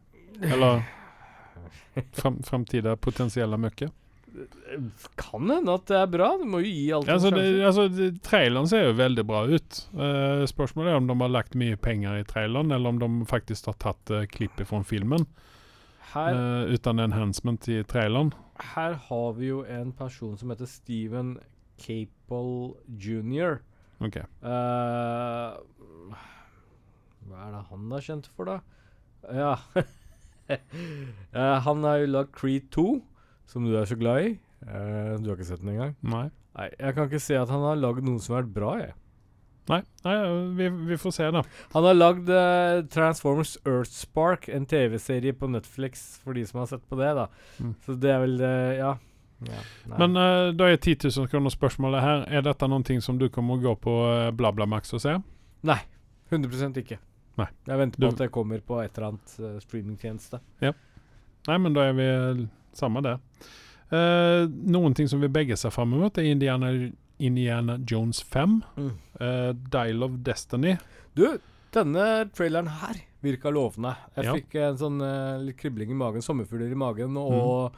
[0.53, 0.83] Eller
[2.21, 3.95] fram, framtida potensielle møkket?
[5.18, 6.31] Kan hende at det er bra.
[6.41, 7.87] Du må jo gi alt Altså, det, altså,
[8.24, 9.81] traileren ser jo veldig bra ut.
[9.93, 13.70] Uh, spørsmålet er om de har lagt mye penger i traileren, eller om de faktisk
[13.72, 15.26] har tatt uh, klippet fra filmen
[16.12, 18.33] Her, uh, uten enhancement i traileren.
[18.74, 21.37] her har vi jo en person som heter Steven
[21.79, 23.61] Capel jr.
[23.99, 24.24] Okay.
[24.43, 25.59] Uh,
[27.29, 28.61] hva er det han er kjent for, da?
[29.35, 32.87] Ja uh, Han har jo lagd Creed 2,
[33.49, 34.30] som du er så glad i.
[34.66, 35.94] Eh, du har ikke sett den engang?
[36.05, 36.26] Nei.
[36.59, 38.94] Nei, jeg kan ikke se at han har lagd noe som har vært bra, jeg.
[39.68, 40.14] Nei, Nei
[40.57, 41.42] vi, vi får se, da.
[41.74, 46.86] Han har lagd uh, Transformers Earthspark, en TV-serie på Netflix, for de som har sett
[46.88, 47.26] på det, da.
[47.61, 47.74] Mm.
[47.84, 48.94] Så det er vel uh, Ja.
[49.51, 49.61] ja.
[49.92, 52.24] Men uh, da er 10 000 kroner spørsmålet her.
[52.40, 55.14] Er dette noen ting som du kommer å gå på uh, BlaBlaMax og se?
[55.68, 55.78] Nei.
[56.32, 56.99] 100% ikke.
[57.38, 57.46] Nei.
[57.68, 60.40] Jeg venter på Du- at det kommer på et eller annet uh, streamingtjeneste.
[60.64, 62.40] Nei, men da er vi eh,
[62.79, 63.16] samme det.
[63.91, 66.72] Eh, noen ting som vi begge ser fram mot, er Indiana,
[67.18, 68.59] Indiana Jones 5.
[68.76, 68.91] Mm.
[69.20, 70.76] eh, Dial of Destiny.
[71.16, 71.24] Du,
[71.74, 73.97] denne traileren her virka lovende.
[74.16, 74.35] Jeg Ja.
[74.37, 77.72] fikk en sånn eh, litt kribling i magen, sommerfugler i magen, og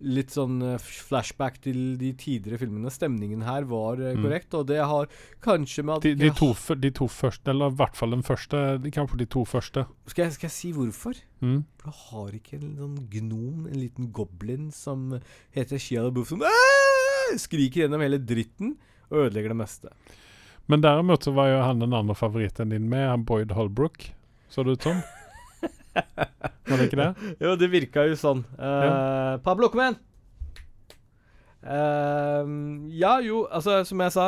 [0.00, 2.90] litt sånn eh, flashback til de tidligere filmene.
[2.92, 4.22] Stemningen her var eh, Mm.
[4.26, 5.06] korrekt, og det har
[5.40, 8.78] kanskje med at De, de, to, de to første, eller i hvert fall den første.
[8.82, 9.86] de- Kanskje de to første.
[10.06, 11.14] skal, jeg, skal jeg si hvorfor?
[11.40, 11.64] Mm.
[11.78, 15.20] For det har ikke en sånn gnom, en liten goblin, som
[15.54, 16.42] heter Shia LaBeouf, som
[17.36, 18.76] skriker gjennom hele dritten
[19.10, 19.88] og ødelegger det meste.
[20.68, 24.10] Men derimot så var jo han den andre favoritten din med, han Boyd Holbrook.
[24.50, 25.00] Så du, ut som.
[26.68, 27.34] Var det ikke det?
[27.42, 28.42] Jo, det virka jo sånn.
[28.58, 29.98] Eh, Pablo, kom igjen!
[31.66, 32.46] Uh,
[32.94, 34.26] ja, jo, altså, som jeg sa,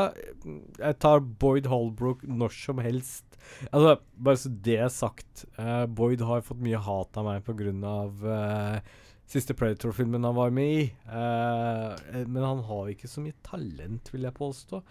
[0.80, 3.38] jeg tar Boyd Holbrook når som helst.
[3.70, 5.44] Altså, bare så det er sagt.
[5.58, 7.94] Uh, Boyd har fått mye hat av meg pga.
[8.24, 10.82] Uh, siste Predator-filmen han var med i.
[11.06, 11.94] Uh,
[12.26, 14.82] men han har ikke så mye talent, vil jeg påstå.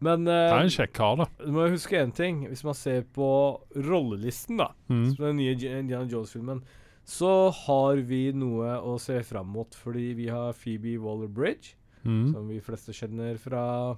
[0.00, 1.26] Men Det uh, er en kjekk kar, da.
[1.44, 2.42] du må huske én ting.
[2.50, 5.14] Hvis man ser på rollelisten, da Mm.
[5.14, 6.62] som den nye Indiana Jones-filmen,
[7.06, 11.74] så har vi noe å se fram mot, fordi vi har Phoebe Waller-Bridge,
[12.04, 12.32] Mm.
[12.32, 13.96] som vi fleste kjenner fra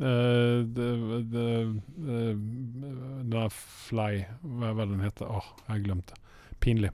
[0.00, 0.86] Eh, det,
[1.28, 1.46] det,
[2.08, 5.26] eh, Fly Hva var den heter?
[5.28, 6.14] Åh, jeg glemte.
[6.60, 6.90] Pinlig.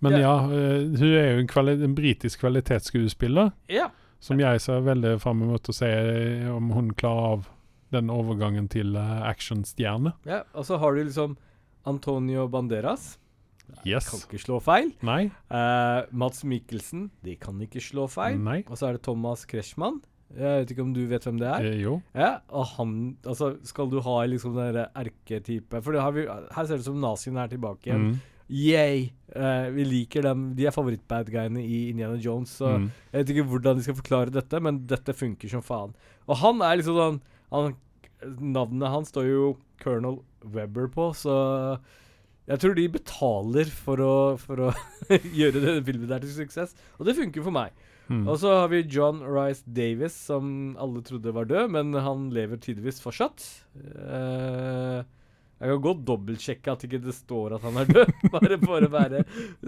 [0.00, 0.18] Men Ja.
[0.18, 3.88] ja, uh, hun er jo en, kvali en britisk kvalitetsskuespiller Ja.
[4.24, 5.90] Som jeg ser veldig fram mot å se
[6.52, 7.50] om hun klarer av
[7.94, 10.14] den overgangen til uh, actionstjerne.
[10.26, 10.42] ja.
[10.54, 11.36] Og så har du liksom
[11.84, 13.18] Antonio Banderas.
[13.84, 14.08] Yes.
[14.08, 14.90] Kan ikke slå feil.
[15.04, 15.28] Nei.
[15.52, 17.08] Uh, Mats Mikkelsen.
[17.24, 18.40] De kan ikke slå feil.
[18.40, 18.62] Nei.
[18.68, 20.00] Og så er det Thomas Kretschmann.
[20.34, 21.66] Jeg vet ikke om du vet hvem det er?
[21.68, 21.98] Eh, jo.
[22.16, 26.64] Ja, og han Altså, skal du ha liksom den erketype For det har vi, her
[26.64, 28.08] ser det ut som nazien er tilbake igjen.
[28.08, 28.32] Mm.
[28.50, 29.12] Yay!
[29.34, 30.54] Uh, vi liker dem.
[30.54, 32.52] De er favorittbadguyene i Indiana Jones.
[32.60, 32.90] Så Mm.
[33.12, 35.94] jeg vet ikke hvordan de skal forklare dette, men dette funker som faen.
[36.28, 37.20] Og han er liksom sånn
[37.52, 37.74] han,
[38.40, 41.78] Navnet hans står jo Colonel Webber på, så
[42.48, 44.70] jeg tror de betaler for å, for å
[45.40, 46.72] gjøre denne filmen der til suksess.
[46.98, 47.72] Og det funker for meg.
[48.08, 48.26] Mm.
[48.28, 52.56] Og så har vi John Rice Davis, som alle trodde var død, men han lever
[52.60, 53.44] tydeligvis fortsatt.
[53.76, 55.04] Eh,
[55.54, 58.90] jeg kan godt dobbeltsjekke at ikke det står at han er død, bare for å
[58.90, 59.22] være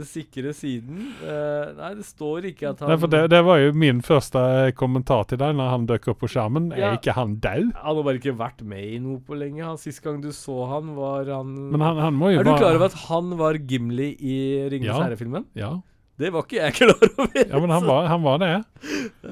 [0.05, 1.12] sikre siden.
[1.22, 4.43] Uh, nei, det står ikke at han Nei, det, det var jo min første
[4.78, 6.68] kommentar til deg når han dukket opp på skjermen.
[6.74, 6.91] Ja.
[6.93, 7.72] Er ikke han død?
[7.78, 9.62] Han har bare ikke vært med i noe på lenge.
[9.64, 12.89] Han, Sist gang du så han, var han Men han, han Er du klar over
[12.91, 14.39] at han var Gimli i
[14.72, 15.05] Ringenes Ja.
[15.07, 15.47] herre-filmen?
[15.57, 15.76] Ja.
[16.17, 17.43] Det var ikke jeg klar over.
[17.43, 18.53] Ja, men han var, han var det.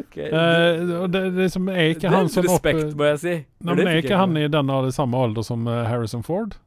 [0.05, 0.27] Okay.
[0.29, 3.09] Eh, og det, det liksom er det ikke er han som Respekt, opp respekt, må
[3.09, 3.37] jeg si.
[3.65, 6.59] Nei, men er ikke han i den av samme alder som eh, Harrison Ford?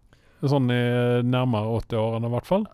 [0.41, 2.65] Sånn i eh, nærmere 80-årene, i hvert fall.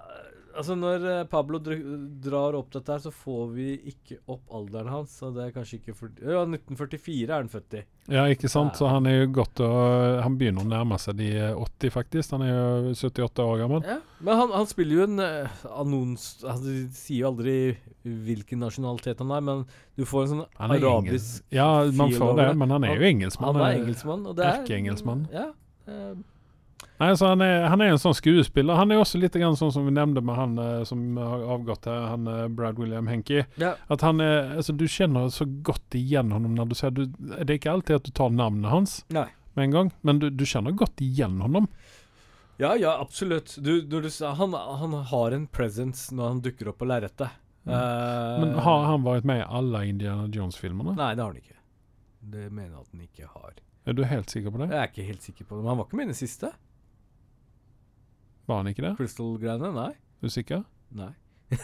[0.53, 5.15] Altså Når eh, Pablo drar opp dette, her så får vi ikke opp alderen hans.
[5.19, 7.83] Så det er kanskje ikke for Ja, 1944 er han født i.
[8.11, 8.75] Ja, ikke sant?
[8.77, 9.69] Så han er jo godt å
[10.25, 12.35] Han begynner å nærme seg de eh, 80, faktisk.
[12.35, 13.87] Han er jo 78 år gammel.
[13.87, 16.27] Ja, Men han, han spiller jo en uh, annons...
[16.43, 17.55] Altså, de sier jo aldri
[18.03, 19.65] hvilken nasjonalitet han er, men
[19.97, 21.43] du får en sånn Han arabisk.
[21.53, 23.55] Ja, man får det, men han er jo engelskmann.
[23.55, 25.25] Han er eh, engelskmann, og det er erkeengelskmann.
[25.33, 25.49] Ja.
[25.87, 26.13] eh,
[27.01, 28.77] Nei, altså han er, han er en sånn skuespiller.
[28.77, 31.87] Han er også litt grann sånn som vi nevnte med han eh, som har avgått
[31.89, 33.47] her, han eh, Brad William Henke.
[33.59, 33.73] ja.
[33.91, 37.47] At han er Altså, du kjenner så godt igjen ham når du ser du, Det
[37.49, 39.25] er ikke alltid at du tar navnet hans Nei.
[39.57, 41.67] med en gang, men du, du kjenner godt igjen ham.
[42.61, 43.55] Ja, ja, absolutt.
[43.57, 47.33] Du, du, han, han har en presence når han dukker opp på lerretet.
[47.65, 47.73] Mm.
[47.73, 50.95] Uh, Men har han vært med i alle Indiana Jones-filmene?
[50.99, 51.57] Nei, det har han ikke.
[52.33, 53.57] Det mener jeg at han ikke har.
[53.83, 54.69] Er du helt sikker på det?
[54.71, 56.53] Jeg er ikke helt sikker på det, men han var ikke med i den siste.
[58.49, 58.93] Var han ikke det?
[58.99, 59.69] Crystal-greiene?
[59.75, 59.91] Nei.
[60.23, 60.63] Er sikker?
[60.95, 61.11] Nei.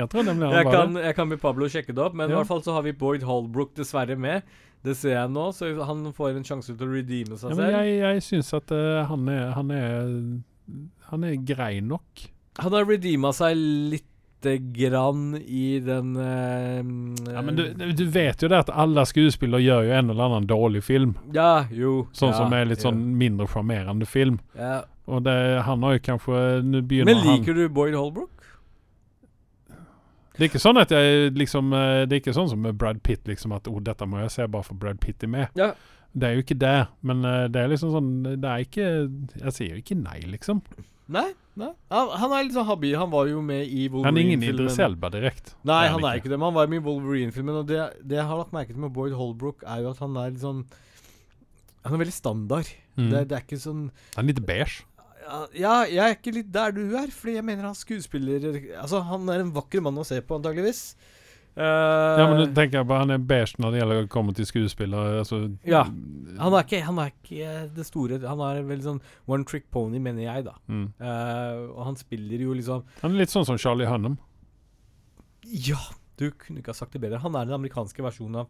[0.00, 1.02] Jeg tror nemlig han Jeg var kan, det.
[1.04, 3.24] jeg kan be Pablo sjekke det opp, men i hvert fall så har vi Boyd
[3.26, 4.46] Holbrook dessverre med.
[4.86, 7.66] Det ser jeg nå, så han får en sjanse til å redeeme seg Ja, men
[7.66, 7.76] selv.
[7.76, 9.98] jeg, jeg syns at uh, han, er, han er
[11.10, 12.22] Han er grei nok.
[12.62, 13.58] Han har redeema seg
[14.40, 19.60] lite grann i den eh, Ja, men du, du vet jo det at alle skuespillere
[19.62, 21.14] gjør jo en eller annen dårlig film.
[21.34, 22.06] Ja, jo.
[22.12, 24.40] Sånn ja, som er litt sånn mindre sjarmerende film.
[24.56, 24.82] ja.
[25.10, 25.32] Og det,
[25.66, 28.44] han har jo kanskje Nå begynner Men han liker du Boyd Holbrook?
[30.36, 33.00] Det er ikke sånn at jeg liksom eh, Det er ikke sånn som med Brad
[33.02, 35.48] Pitt, liksom at oh, dette må jeg se bare for Brad Pitt er med.
[35.58, 35.72] Ja.
[36.14, 38.86] Det er jo ikke det, men eh, det er liksom sånn Det er ikke
[39.40, 40.62] Jeg sier jo ikke nei, liksom.
[41.10, 41.26] Nei.
[41.60, 41.70] Nei.
[41.94, 42.94] Han, han er litt sånn habil.
[43.00, 44.06] Han var jo med i Wolverine-filmen.
[44.08, 44.44] Han er ingen.
[44.50, 45.54] Idris Elba direkte.
[45.68, 47.58] Nei, Det han er ikke det, men han var med i Wolverine-filmen.
[47.62, 50.16] Og det, det jeg har lagt merke til med Boyd Holbrook, er jo at han
[50.20, 50.64] er litt sånn
[51.84, 52.70] Han er veldig standard.
[52.96, 53.10] Mm.
[53.12, 53.84] Det, det er ikke sånn
[54.16, 54.82] Han er litt beige.
[55.20, 58.48] ja, ja, jeg er ikke litt der du er, fordi jeg mener han skuespiller
[58.80, 60.82] Altså, han er en vakker mann å se på, antageligvis.
[61.56, 64.46] Eh, Ja, men du tenker bare han er beige når det gjelder å komme til
[64.46, 65.82] skuespill Altså, Ja.
[65.84, 69.98] han, er ikke, han er ikke det store Han er veldig sånn one trick pony,
[69.98, 70.54] mener jeg, da.
[70.68, 70.92] Mm.
[71.00, 74.18] Uh, og han spiller jo liksom Han er litt sånn som Charlie Hunnam.
[75.42, 75.80] Ja,
[76.20, 77.18] du kunne ikke ha sagt det bedre.
[77.24, 78.48] Han er den amerikanske versjonen av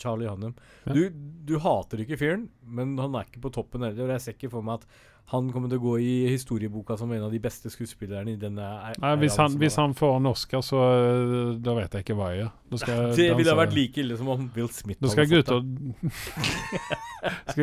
[0.00, 0.56] Charlie Hunnam.
[0.88, 0.96] Ja.
[0.96, 1.02] Du,
[1.50, 4.14] du hater ikke fyren, men han er ikke på toppen heller.
[4.16, 4.86] Jeg ser ikke for meg at
[5.30, 8.64] han kommer til å gå i historieboka som en av de beste skuespillerne i denne
[8.66, 12.16] æ- Nei, hvis, han, hvis han får en Oscar, så øh, Da vet jeg ikke
[12.18, 12.50] hva jeg gjør.
[13.20, 15.44] Det ville ha vært like ille som om Will Smith Da skal jeg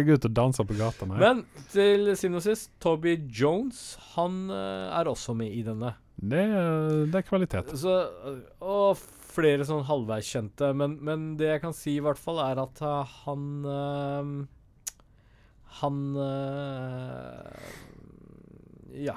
[0.07, 1.07] gå ut og danse på gata?
[1.09, 1.17] Nei.
[1.21, 3.79] Men til syvende og sist, Toby Jones,
[4.15, 5.95] han eh, er også med i denne.
[6.17, 7.73] Det, er- det er kvalitet.
[7.77, 7.97] Så,
[8.63, 8.97] og
[9.37, 10.73] flere sånn halvveis kjente.
[10.75, 14.31] Men, men det jeg kan si i hvert fall, er at uh, han uh,
[15.81, 17.73] Han øh,
[19.05, 19.15] Ja.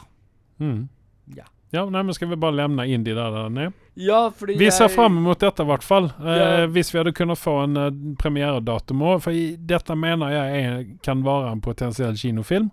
[0.60, 0.88] Mm.
[1.36, 1.44] Ja.
[1.72, 3.72] Ja, nei, men Skal vi bare lemne Indie der den er?
[3.96, 6.04] Ja, fordi Vi ser jeg- fram mot dette, i hvert fall.
[6.20, 6.66] Eh, Ja.
[6.66, 9.22] hvis vi hadde kunnet få en uh, premieredatum òg.
[9.22, 12.70] For dette mener jeg er, kan være en potensiell kinofilm.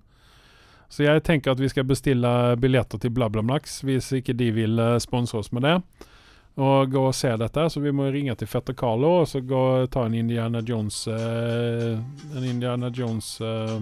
[0.89, 4.97] Så jeg tenker at vi skal bestille billetter til BlaBlaMax hvis ikke de vil uh,
[4.99, 5.81] sponse oss med det.
[6.57, 7.69] Og gå og se dette.
[7.69, 11.03] Så vi må ringe til fetter Carlo og så gå og ta en Indiana Jones
[11.07, 11.97] uh,
[12.33, 13.77] En Indiana Jones uh,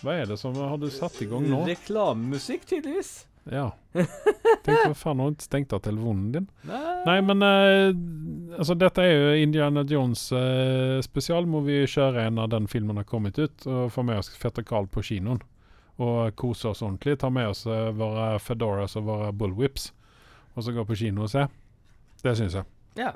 [0.00, 1.66] Hva er det som har du satt i gang nå?
[1.68, 3.26] Reklamemusikk, tydeligvis.
[3.52, 3.66] Ja.
[3.92, 6.48] Tenk hva faen, har du ikke stengt av telefonen din?
[6.68, 10.24] Nei, Nei, men uh, altså dette er jo Indiana Jones
[11.04, 11.44] spesial.
[11.44, 14.64] Må vi kjøre en av den filmen har kommet ut, og få med oss Fetter
[14.64, 15.44] Carl på kinoen.
[16.00, 17.18] Og kose oss ordentlig.
[17.20, 19.90] Ta med oss våre Fedoras og våre Bullwhips,
[20.60, 21.48] og så gå på kino og se.
[22.22, 22.68] Det syns jeg.
[23.00, 23.14] Ja.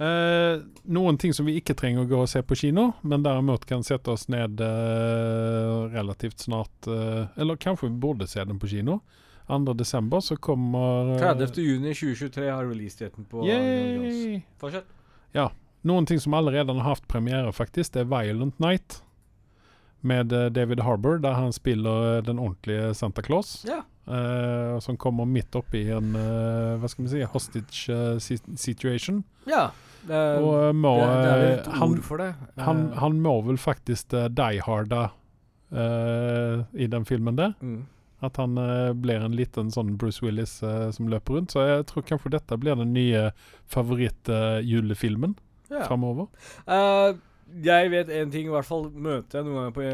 [0.00, 3.66] Eh, noen ting som vi ikke trenger å gå og se på kino, men derimot
[3.68, 8.70] kan sette oss ned eh, relativt snart eh, Eller kanskje vi burde se den på
[8.70, 9.02] kino.
[9.50, 9.74] 2.
[9.76, 11.60] desember så kommer eh, 30.
[11.60, 13.44] juni 2023 har releasedaten på.
[13.50, 14.40] Yay!
[14.62, 14.88] Fortsett.
[15.80, 19.02] Noen ting som allerede har hatt premiere, faktisk, det er Violent Night.
[20.00, 23.66] Med eh, David Harbour, der han spiller eh, den ordentlige Santa Claus.
[23.68, 23.82] Ja.
[24.10, 28.18] Eh, som kommer midt oppi en uh, hva skal vi si, hostage uh,
[28.58, 29.22] situation.
[29.50, 29.70] Ja.
[30.08, 32.30] Og må det, det er et eh, han, ord for det.
[32.64, 35.10] han, han må vel faktisk uh, die harda
[35.70, 37.52] i den filmen der.
[37.62, 37.82] mm.
[38.26, 38.58] At han
[39.00, 41.54] blir en liten sånn Bruce Willis som løper rundt.
[41.54, 43.28] Så jeg tror kanskje dette blir den nye
[43.70, 45.36] favorittjulefilmen
[45.70, 45.84] ja.
[45.86, 46.26] framover.
[46.66, 47.14] Uh,
[47.62, 49.86] jeg vet én ting, i hvert fall møter jeg noen ganger på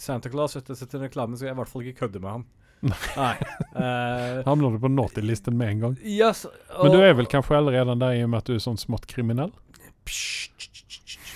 [0.00, 2.48] Santa Claus etter å sette reklame, så jeg i hvert fall ikke kødde med ham.
[2.80, 3.34] Nei.
[3.74, 5.96] Uh, Hamner du på naughty-listen med en gang?
[6.02, 8.62] Yes, og, Men du er vel kanskje allerede der i og med at du er
[8.62, 9.52] sånn smått kriminell?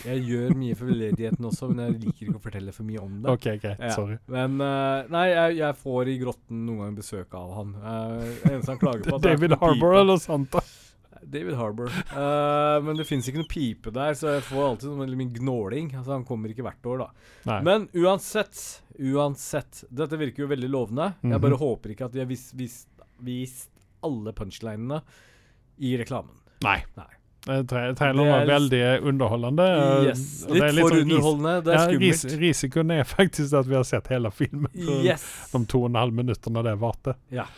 [0.03, 3.19] Jeg gjør mye for veldedigheten også, men jeg liker ikke å fortelle for mye om
[3.23, 3.35] det.
[3.35, 3.79] OK, greit.
[3.79, 3.93] Ja.
[3.95, 4.19] Sorry.
[4.33, 7.75] Men uh, Nei, jeg, jeg får i grotten noen ganger besøk av han.
[7.79, 10.63] Uh, eneste han klager på David Harbour eller Santa?
[11.25, 11.91] David Harbour.
[12.13, 15.93] Uh, men det fins ikke noe pipe der, så jeg får alltid sånn min gnåling.
[15.97, 17.09] Altså, han kommer ikke hvert år, da.
[17.51, 17.59] Nei.
[17.67, 18.61] Men uansett,
[18.99, 21.13] uansett Dette virker jo veldig lovende.
[21.23, 21.35] Mhm.
[21.37, 22.89] Jeg bare håper ikke at de har vist, vist,
[23.23, 23.71] vist
[24.03, 25.03] alle punchlinene
[25.83, 26.35] i reklamen.
[26.63, 26.81] Nei.
[26.99, 27.11] Nei.
[27.43, 29.65] Traileren var veldig underholdende.
[30.07, 30.45] Yes.
[30.47, 31.55] litt, Litt for sånn underholdende.
[31.67, 34.71] Det er Ja, ris risikoen er faktisk at vi har sett hele filmen.
[34.71, 35.25] på Yes.
[35.51, 37.17] De to og en halv minuttene det varte.
[37.35, 37.49] Ja.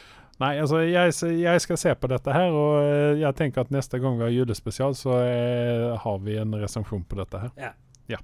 [0.43, 4.01] Nei, altså jeg, jeg skal se på dette her, og eh, jeg tenker at neste
[4.03, 7.53] gang vi har julespesial, så eh, har vi en resensjon på dette her.
[7.61, 7.71] Ja.
[8.11, 8.19] Ja.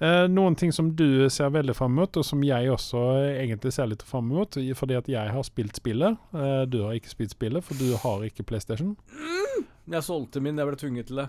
[0.00, 3.74] Eh, noen ting som du ser veldig fram mot, og som jeg også eh, egentlig
[3.76, 6.16] ser litt fram mot, fordi at jeg har spilt spillet.
[6.32, 8.96] Eh, du har ikke spilt spillet, for du har ikke PlayStation.
[9.92, 11.28] Jeg solgte min, jeg ble tvunget til det.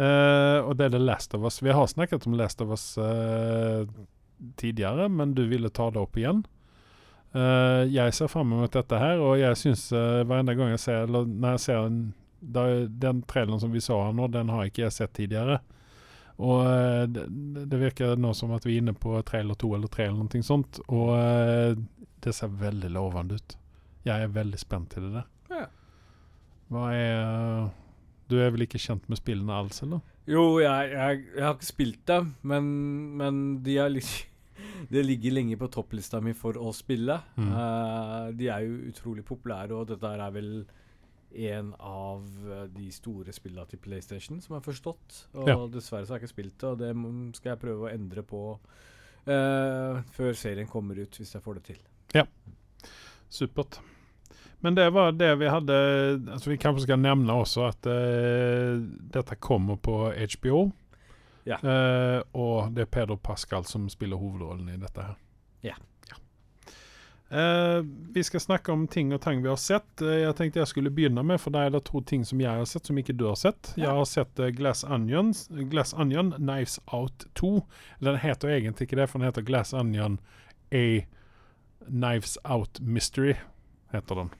[0.00, 1.58] Eh, og det er The Last of Us.
[1.66, 2.86] Vi har snakket om Last of Us
[4.56, 6.44] tidligere, men du ville ta det opp igjen.
[7.30, 10.80] Eh, jeg ser fram mot dette her, og jeg syns uh, hver eneste gang jeg
[10.82, 11.98] ser eller Når jeg ser en,
[12.40, 12.64] da,
[13.04, 15.60] den traileren som vi så her nå, den har ikke jeg sett tidligere.
[16.40, 17.28] Og uh, det,
[17.70, 20.46] det virker nå som at vi er inne på trailer to eller tre eller noe
[20.46, 21.76] sånt, og uh,
[22.20, 23.54] det ser veldig lovende ut.
[24.08, 25.28] Jeg er veldig spent til det der.
[25.52, 25.66] Ja.
[26.70, 27.68] Hva er
[28.30, 30.02] Du er vel ikke kjent med spillene alls, eller?
[30.30, 32.66] Jo, jeg, jeg, jeg har ikke spilt dem, men,
[33.18, 34.29] men de har liksom
[34.88, 37.18] Det ligger lenge på topplista mi for å spille.
[37.36, 37.50] Mm.
[37.52, 40.52] Uh, de er jo utrolig populære, og dette er vel
[41.30, 45.28] en av eh, de store spillene til PlayStation, som har forstått.
[45.38, 45.54] Og Ja.
[45.70, 48.40] dessverre så har jeg ikke spilt det, og det skal jeg prøve å endre på
[49.28, 51.78] uh, før serien kommer ut, hvis jeg får det til.
[52.14, 52.24] Ja.
[53.30, 53.78] Supert.
[54.60, 55.76] Men det var det vi hadde
[56.34, 58.82] altså Vi kanskje skal nevne også at uh,
[59.14, 60.66] dette kommer på HBO.
[61.50, 61.58] Ja.
[61.64, 65.16] Uh, og det er Peder Pascal som spiller hovedrollen i dette her.
[65.66, 65.76] Ja.
[67.30, 70.02] Eh, vi skal snakke om ting og tang vi har sett.
[70.02, 72.50] Uh, jeg tenkte jeg skulle begynne med, for det er det to ting som jeg
[72.50, 73.70] har sett som ikke du har sett.
[73.78, 77.52] Jeg har sett Glass, Onions, Glass Onion Knives Out 2.
[78.02, 80.18] Den heter egentlig ikke det, for den heter Glass Onion
[80.74, 81.06] A
[81.86, 83.36] Knives Out Mystery,
[83.94, 84.34] heter den.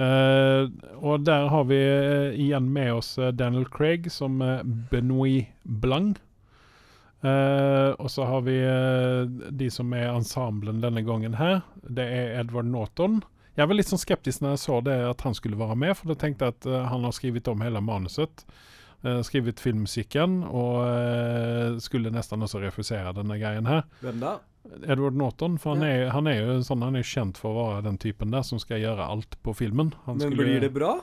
[0.00, 0.66] Eh,
[0.98, 4.40] og der har vi eh, igjen med oss eh, Daniel Craig som
[4.90, 6.20] Benoit Blanc.
[7.22, 9.22] Uh, og så har vi uh,
[9.54, 11.60] de som er ensemblen denne gangen her.
[11.86, 13.20] Det er Edward Norton.
[13.54, 16.10] Jeg var litt sånn skeptisk når jeg så det at han skulle være med, for
[16.10, 18.46] da tenkte jeg at uh, han har skrevet om hele manuset.
[19.26, 23.80] skrevet filmmusikken, og skulle nesten også refusere denne greien her.
[23.98, 24.36] Hvem da?
[24.86, 25.88] Edward Norton, for han, Ja.
[26.06, 28.58] er, han er jo sånn, han er kjent for å være den typen der som
[28.62, 29.92] skal gjøre alt på filmen.
[30.06, 31.00] Han Men skulle- blir det bra?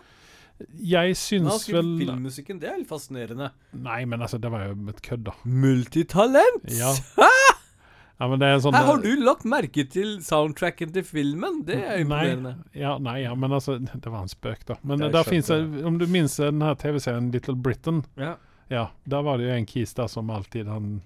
[0.75, 3.51] Jeg syns vel filmmusikken, det er litt fascinerende.
[3.73, 5.31] Nei, men altså, det var jo et kødd, da.
[5.45, 6.65] Multitalent!
[6.67, 6.93] Ja.
[8.19, 11.61] ja, men det er sånn Her har du lagt merke til soundtracken til filmen.
[11.67, 12.55] Det er imponerende.
[12.59, 14.75] Nei, ja, nei, ja, men altså, det var en spøk, da.
[14.83, 18.35] Men der fins om du minns den her TV-serien Little Britain, Ja.
[18.69, 20.99] Ja, der var det jo en kis der som alltid han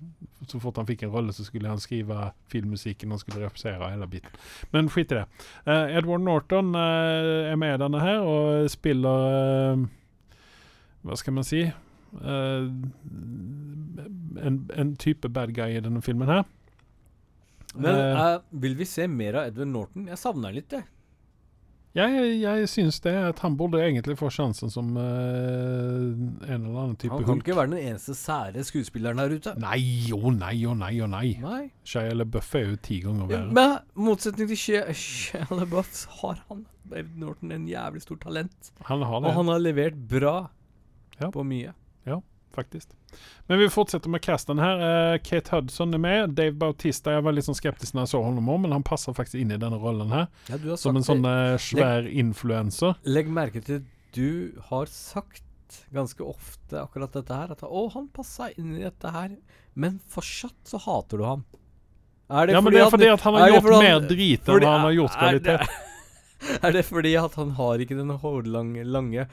[0.50, 4.08] Så fort han fikk en rolle, så skulle han skrive filmmusikken, han skulle refusere hele
[4.12, 4.36] biten.
[4.76, 5.26] Men skit i det.
[5.64, 9.88] Uh, Edward Norton uh, er med i denne her og spiller uh,
[11.08, 11.64] Hva skal man si?
[12.22, 12.70] Eh,
[14.46, 16.44] en, en type bad guy i denne filmen her.
[17.74, 20.08] Men Eh, eh, vil vi se mer av Edward Norton?
[20.12, 20.86] Jeg savner han litt, jeg.
[21.94, 26.96] Jeg, jeg synes det, at han burde egentlig få sjansen som uh, en eller annen
[26.98, 27.44] type Han kan hulk.
[27.46, 29.54] ikke være den eneste sære skuespilleren her ute.
[29.62, 31.28] Nei og nei og nei og nei.
[31.44, 31.62] Nei.
[31.86, 33.54] Shia LaBeouf er jo ti ganger verre.
[33.54, 33.78] Men
[34.10, 38.74] motsetning til Shia Shia LaBeouf, har han Edward Norton en jævlig stort talent.
[38.90, 39.30] Han har det.
[39.30, 40.36] Og han har levert bra
[41.22, 41.30] Ja.
[41.30, 41.76] på mye.
[42.56, 42.90] Faktisk.
[43.48, 44.82] Men vi fortsetter med casten her.
[45.14, 46.36] Eh, Kate Hudson er med.
[46.36, 49.14] Dave Bautista Jeg var litt sånn skeptisk når jeg så honom om, men han passer
[49.14, 50.28] faktisk inn i denne rollen her.
[50.50, 51.34] Ja, Som en sånn det.
[51.54, 52.96] eh, svær influenser.
[53.06, 53.84] Legg merke til
[54.14, 55.42] du har sagt
[55.94, 57.52] ganske ofte akkurat dette her.
[57.52, 59.38] At 'Å, han passa inn i dette her',
[59.76, 61.44] men fortsatt så hater du han.
[62.30, 64.66] Er Ja, men det er fordi at han har gjort han, mer drit enn fordi-
[64.66, 65.70] han har gjort er det- kvalitet.
[66.62, 69.28] Er det fordi at han har ikke den hårlange lange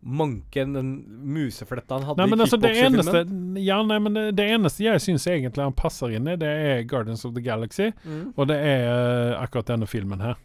[0.00, 0.92] manken, den
[1.34, 3.24] musefletta han hadde Nei, men i altså, det eneste?
[3.60, 6.84] Ja, nei, men det, det eneste jeg syns egentlig han passer inn i, det er
[6.88, 7.90] Guardians of the Galaxy.
[8.04, 8.30] Mm.
[8.34, 10.38] Og det er eh, akkurat denne filmen her.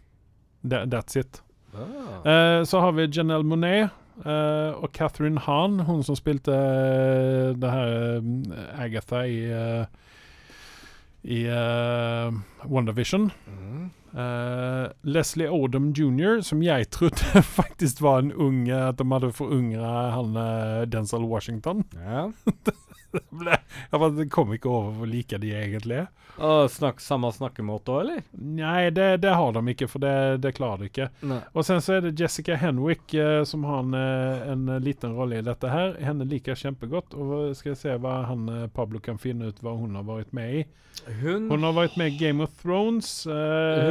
[0.66, 1.41] That, that's it.
[1.76, 2.26] Ah.
[2.26, 6.56] Uh, så har vi Janelle Monet Uh, og Catherine Hahn, hun som spilte
[7.60, 8.22] det her
[8.80, 9.41] Agatha i,
[11.36, 11.41] i
[12.64, 13.28] WandaVision.
[14.16, 20.11] Eh, Leslie Odom jr., som jeg trodde faktisk var en ung At de hadde forungra
[20.16, 21.84] han Denzil Denzel Washington.
[21.95, 22.30] Ja.
[23.32, 26.07] Ble- det kom ikke over hvor like de egentlig er.
[26.36, 28.24] Og snakk, samme snakkemåte òg, eller?
[28.36, 31.07] Nei, det, det har de ikke, for det, det klarer de ikke.
[31.28, 31.39] Nei.
[31.55, 35.39] Og sen så er det Jessica Henwick uh, som har en, eh, en liten rolle
[35.39, 35.95] i dette her.
[36.03, 37.16] Henne liker jeg kjempegodt.
[37.16, 40.36] Og skal jeg se hva han eh, Pablo kan finne ut hva hun har vært
[40.36, 40.66] med i.
[41.22, 43.09] Hun, Hun har vært med i Game of Thrones.
[43.28, 43.34] Uh,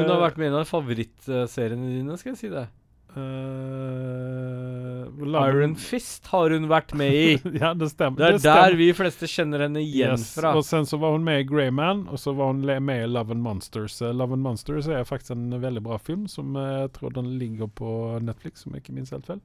[0.03, 2.67] hun har vært med i en av favorittseriene dine, skal jeg si det.
[3.15, 5.07] Uh,
[5.47, 7.37] Iron Fist har hun vært med i.
[7.63, 8.19] ja, det stemmer.
[8.19, 8.65] Det er stemmer.
[8.65, 10.33] der vi fleste kjenner henne igjen Yes.
[10.39, 10.55] fra.
[10.59, 13.37] Og sen så var hun med i Greyman, og så var hun med i Love
[13.37, 14.01] and Monsters.
[14.03, 17.39] Uh, Love and Monsters er faktisk en veldig bra film, som eh, jeg tror den
[17.39, 19.43] ligger på Netflix, om jeg ikke minst helt feil.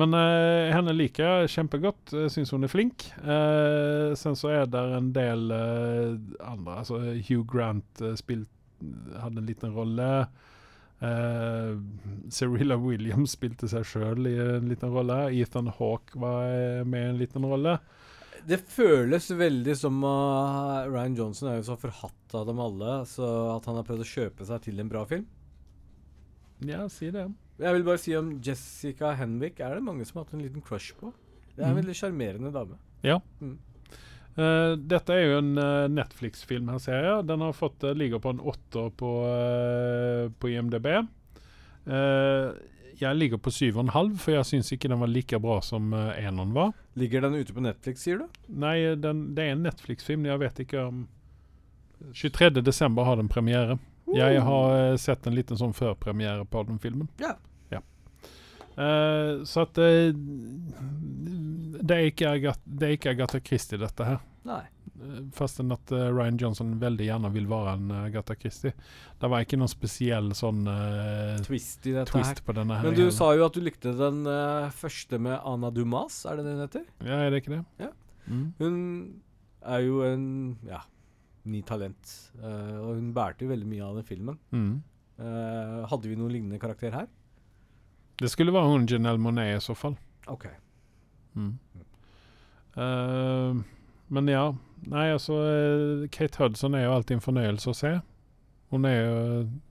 [0.00, 2.14] Men uh, henne liker jeg kjempegodt.
[2.16, 3.04] Jeg syns hun er flink.
[3.20, 6.14] Eh, sen så er det en del eh,
[6.48, 6.78] andre.
[6.80, 8.48] Altså Hugh Grant uh, spilt,
[9.22, 10.08] hadde en liten rolle.
[11.02, 11.74] Uh,
[12.30, 15.24] Serilla Williams spilte seg sjøl i en liten rolle.
[15.34, 17.78] Ethan Hawke var eh, med i en liten rolle.
[18.46, 23.26] Det føles veldig som uh, Ryan Johnson er jo så forhatt av dem alle, så
[23.56, 25.26] at han har prøvd å kjøpe seg til en bra film.
[26.66, 27.26] Ja, si det.
[27.62, 30.64] Jeg vil bare si om Jessica Henwick er det mange som har hatt en liten
[30.64, 31.10] crush på.
[31.52, 31.82] Det er en mm.
[31.82, 32.78] veldig sjarmerende dame.
[34.32, 37.24] Eh, dette er jo en uh, Netflix-film, her ser jeg.
[37.28, 40.88] Den har fått, uh, ligger på en åtter på, eh, på IMDb.
[41.86, 42.52] Eh,
[43.02, 45.58] jeg ligger på syv og en halv, for jeg syns ikke den var like bra
[45.64, 46.72] som uh, eneren var.
[46.98, 48.42] Ligger den ute på Netflix, sier du?
[48.62, 50.28] Nei, den, det er en Netflix-film.
[50.28, 51.06] Jeg vet ikke om
[52.12, 52.62] 23.
[52.62, 53.78] desember har den premiere.
[54.12, 57.08] Jeg har eh, sett en liten sånn førpremiere på den filmen.
[57.22, 57.34] Ja.
[57.34, 57.51] ja.
[58.76, 60.12] Eh, så at eh,
[61.82, 64.20] det er ikke Agatha, Agatha Christie, dette her.
[64.48, 64.62] Nei.
[65.02, 68.72] Eh, Fastän at uh, Ryan Johnson veldig gjerne vil være en uh, Agatha Christie.
[69.20, 70.62] Det var ikke noen spesiell sånn
[71.46, 72.86] Twist i dette twist på denne her.
[72.86, 72.90] her.
[72.90, 73.16] Men du her.
[73.16, 74.24] sa jo at du likte den
[74.78, 76.88] første med Anna Dumas, er det det hun heter?
[77.06, 77.62] Ja, er det ikke det?
[77.82, 77.92] Ja.
[78.30, 78.48] Mm.
[78.58, 78.80] Hun
[79.62, 80.26] er jo en
[80.66, 80.80] ja,
[81.50, 84.38] ny talent, og hun bærte jo veldig mye av den filmen.
[84.54, 84.72] Mm.
[85.90, 87.10] Hadde vi noen lignende karakter her?
[88.22, 89.96] Det skulle være hun Janelle Monet i så fall.
[90.30, 90.46] Ok.
[91.34, 91.56] Mm.
[92.76, 93.62] Uh,
[94.12, 94.44] men ja.
[94.82, 97.90] Nei, altså eh, Kate Hudson er jo alltid en fornøyelse å se.
[98.72, 99.18] Hun er jo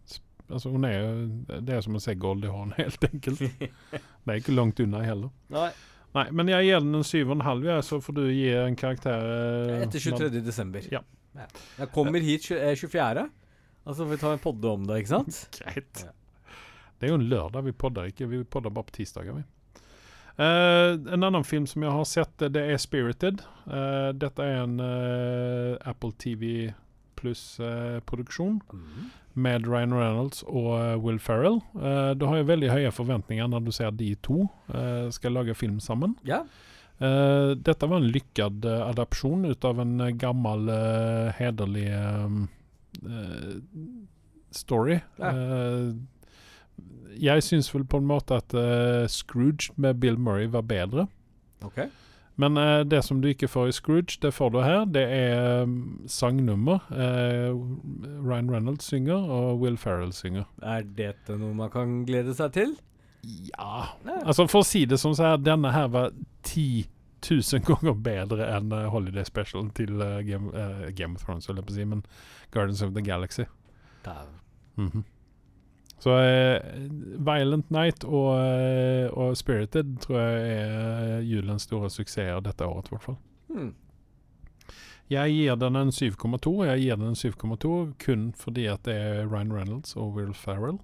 [0.08, 3.42] sp- Altså, hun er jo Det er som å se Goldie Hawn, helt enkelt.
[4.24, 5.32] Det er ikke langt unna heller.
[5.52, 5.70] Nei.
[6.16, 8.50] Nei, men jeg gir den en syv og en halv, ja, så får du gi
[8.60, 10.42] en karakter eh, Etter 23.
[10.44, 10.88] desember.
[10.92, 11.00] Ja.
[11.80, 13.28] Jeg kommer hit eh, 24.
[13.88, 15.40] Altså får vi ta en podde om det, ikke sant?
[15.60, 16.04] Greit.
[16.08, 16.12] Ja.
[17.02, 18.28] Det er jo en lørdag, vi podder ikke.
[18.30, 19.42] Vi podder bare på tirsdager, vi.
[20.38, 23.42] Uh, en annen film som jeg har sett, det er Spirited.
[23.66, 26.70] Uh, dette er en uh, Apple TV
[27.18, 28.60] pluss-produksjon
[29.34, 31.60] med Ryan Reynolds og Will Ferrell.
[32.18, 34.48] Du har jo veldig høye forventninger når du ser de to
[35.14, 36.16] skal lage film sammen.
[36.26, 36.40] Ja.
[36.98, 40.74] Eh, dette var en lykkad adopsjon ut av en gammel,
[41.38, 41.92] hederlig
[44.50, 44.98] story.
[45.22, 45.36] Ja.
[47.20, 51.08] Jeg syns vel på en måte at uh, Scrooge med Bill Murray var bedre.
[51.66, 51.84] Ok.
[52.42, 54.86] Men uh, det som du ikke får i Scrooge, det får du her.
[54.86, 56.80] Det er um, sangnummer.
[56.90, 57.58] Uh,
[58.26, 60.48] Ryan Reynolds synger, og Will Ferrell synger.
[60.64, 62.74] Er dette noe man kan glede seg til?
[63.22, 64.16] Ja Nei.
[64.26, 66.10] Altså For å si det som så her, denne her var
[66.48, 66.88] 10
[67.30, 70.50] 000 ganger bedre enn uh, Holiday Special til Game,
[70.98, 72.06] Game of Thrones, holder jeg på å si, men
[72.56, 73.46] Guardians of the Galaxy.
[74.82, 75.04] Mhm.
[76.02, 76.58] Så eh,
[77.22, 82.96] Violent Night og, eh, og Spirited tror jeg er julens store suksesser dette året, i
[82.96, 83.20] hvert fall.
[83.52, 83.74] Hmm.
[85.12, 86.54] Jeg gir den en 7,2.
[86.66, 90.80] Jeg gir den en 7,2 kun fordi at det er Ryan Reynolds og Will Ferrell.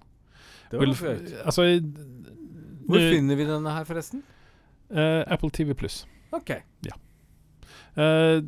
[0.70, 1.64] Det var Will, altså
[2.86, 4.22] Hvor uh, finner vi denne her, forresten?
[4.90, 6.02] Uh, Apple TV pluss.
[6.32, 6.52] Ok.
[7.96, 8.44] Uh,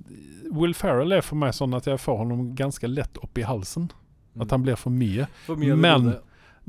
[0.53, 3.89] Will Ferrell er for meg sånn at jeg får ham ganske lett opp i halsen.
[4.41, 5.27] At han blir for mye.
[5.49, 6.13] For mye Men-.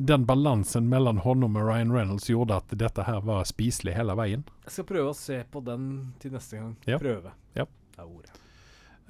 [0.02, 4.45] Den balansen mellom honom og Ryan Reynolds gjorde at dette her var spiselig hele veien.
[4.66, 5.89] Jeg skal prøve å se på den
[6.22, 6.72] til neste gang.
[6.89, 6.97] Ja.
[7.02, 7.34] Prøve.
[7.58, 7.68] Ja.
[7.93, 8.38] Det er ordet.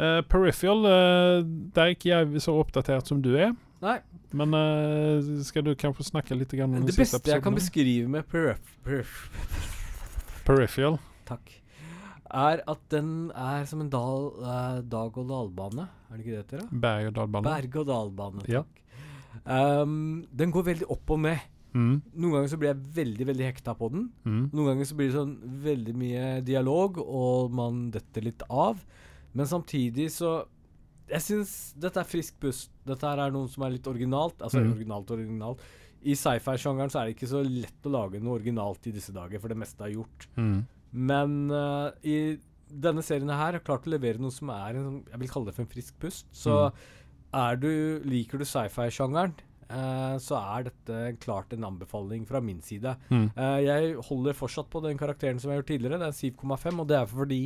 [0.01, 3.53] Uh, Peripheral, uh, der er ikke jeg så oppdatert som du er.
[3.81, 3.97] Nei,
[4.37, 8.11] Men uh, skal du kanskje snakke litt om det de Det beste jeg kan beskrive
[8.11, 8.61] med perif...
[8.85, 9.15] perif
[10.45, 10.99] Peripheral.
[11.29, 11.57] takk.
[12.31, 15.87] Er at den er som en dal, eh, dag-og-dal-bane.
[16.09, 16.61] Er det ikke det det heter?
[16.61, 16.79] da?
[16.85, 17.43] Berg-og-dal-bane.
[17.49, 18.45] Berg-og-dal-bane.
[18.47, 18.61] Ja.
[18.63, 18.80] Takk.
[19.45, 21.41] Um, den går veldig opp og ned.
[21.71, 24.09] Mm, Noen ganger så blir jeg veldig veldig hekta på den.
[24.27, 28.81] mm, Noen ganger så blir det sånn veldig mye dialog, og man detter litt av.
[29.33, 30.41] Men samtidig så
[31.11, 32.69] Jeg syns dette er frisk pust.
[32.87, 34.37] Dette her er noe som er litt originalt.
[34.39, 34.69] Altså mm.
[34.71, 35.65] originalt og originalt.
[36.07, 39.41] I sci-fi-sjangeren så er det ikke så lett å lage noe originalt i disse dager,
[39.43, 40.29] for det meste er gjort.
[40.39, 40.61] Mm.
[41.11, 42.37] Men uh, i
[42.71, 45.49] denne serien her har klart å levere noe som er en sånn Jeg vil kalle
[45.49, 46.29] det for en frisk pust.
[46.31, 46.71] Så er
[47.55, 47.71] du,
[48.03, 49.33] liker du sci-fi-sjangeren,
[49.69, 52.95] eh, så er dette klart en anbefaling fra min side.
[53.09, 53.29] Mm.
[53.35, 55.99] Eh, jeg holder fortsatt på den karakteren som jeg har gjort tidligere.
[56.01, 57.41] Det er 7,5, og det er fordi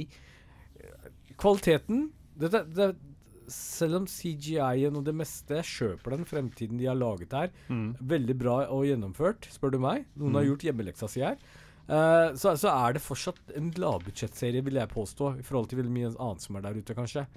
[0.81, 2.95] eh, kvaliteten dette, det,
[3.47, 7.51] Selv om CGI-en og det meste kjøper den fremtiden de har laget her.
[7.69, 7.91] Mm.
[8.01, 10.07] Veldig bra og gjennomført, spør du meg.
[10.17, 10.49] Noen har Mm.
[10.49, 11.37] gjort hjemmeleksa si her.
[11.85, 15.93] Uh, så, så er det fortsatt en lavbudsjettserie, vil jeg påstå, i forhold til veldig
[15.93, 17.27] mye annet som er der ute, kanskje.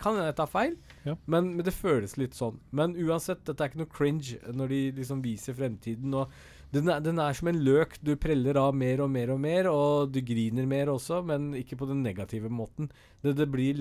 [0.00, 0.78] Kan hende jeg ta feil,
[1.08, 1.16] Ja.
[1.26, 2.60] men, men det føles litt sånn.
[2.70, 6.14] Men uansett, dette er ikke noe cringe når de liksom viser fremtiden.
[6.14, 6.30] Og
[6.74, 7.96] den er, den er som en løk.
[8.04, 11.78] Du preller av mer og mer og mer, og du griner mer også, men ikke
[11.80, 12.90] på den negative måten.
[13.24, 13.80] Det, det blir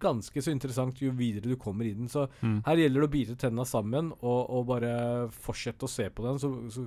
[0.00, 2.08] ganske så interessant jo videre du kommer i den.
[2.12, 2.62] Så Mm.
[2.66, 6.38] her gjelder det å bite tenna sammen og, og bare fortsette å se på den.
[6.42, 6.86] Så, så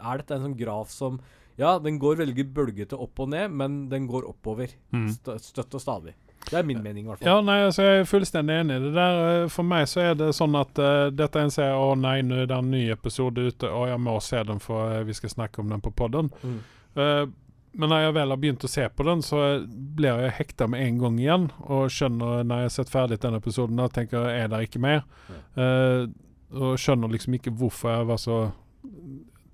[0.00, 1.20] er dette en sånn graf som
[1.56, 4.68] Ja, den går veldig bølgete opp og ned, men den går oppover.
[4.92, 5.06] Mm.
[5.40, 6.12] Støtt og stadig.
[6.50, 7.28] Det er min mening, i hvert fall.
[7.28, 9.16] Ja, nei, altså jeg er fullstendig enig i det der.
[9.30, 12.20] Eh, For meg så er det sånn at uh, dette er en serie Å nei,
[12.26, 15.16] nå er det en ny episode ute, og jeg må se den for eh, vi
[15.16, 16.30] skal snakke om den på podden.
[16.42, 16.60] Mm.
[16.96, 17.24] Uh,
[17.76, 20.80] men når jeg vel har begynt å se på den, så blir jeg hekta med
[20.86, 21.50] en gang igjen.
[21.66, 24.80] Og skjønner når jeg har sett ferdig den episoden, da tenker jeg er det ikke
[24.86, 25.02] mer.
[25.58, 26.06] Uh,
[26.56, 28.40] og skjønner liksom ikke hvorfor jeg var så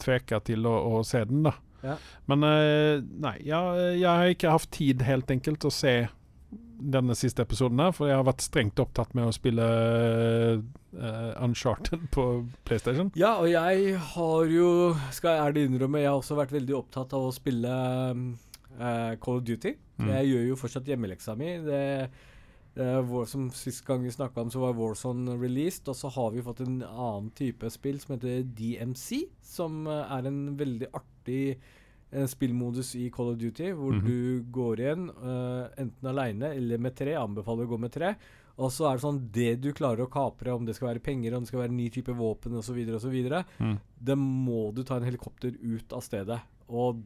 [0.02, 1.56] tveka til å, å se den, da.
[1.82, 1.96] Ja.
[2.30, 5.96] Men nei, jeg, jeg har ikke hatt tid helt enkelt å se
[6.92, 12.08] denne siste episoden her, for jeg har vært strengt opptatt med å spille uh, Uncharted
[12.16, 12.26] på
[12.66, 13.12] PlayStation.
[13.18, 14.70] Ja, og jeg har jo,
[15.14, 17.72] skal jeg ærlig innrømme, jeg har også vært veldig opptatt av å spille
[18.78, 19.74] eh, Call of Duty.
[20.00, 20.10] Mm.
[20.10, 21.52] Jeg gjør jo fortsatt hjemmeleksa mi.
[21.64, 21.82] Det,
[22.76, 25.88] det vår, som Sist gang vi snakka om, så var Warzone released.
[25.90, 29.24] Og så har vi fått en annen type spill som heter DMC.
[29.54, 31.44] Som eh, er en veldig artig
[32.12, 34.04] eh, spillmodus i Call of Duty, hvor Mhm.
[34.06, 37.14] du går igjen uh, enten aleine eller med tre.
[37.16, 38.14] Anbefaler å gå med tre.
[38.58, 41.34] Og så er det sånn det du klarer å kapre, om det skal være penger,
[41.34, 43.16] om det skal være ny type våpen osv., osv.,
[43.58, 43.78] Mm.
[43.98, 46.40] det må du ta en helikopter ut av stedet.
[46.68, 47.00] Og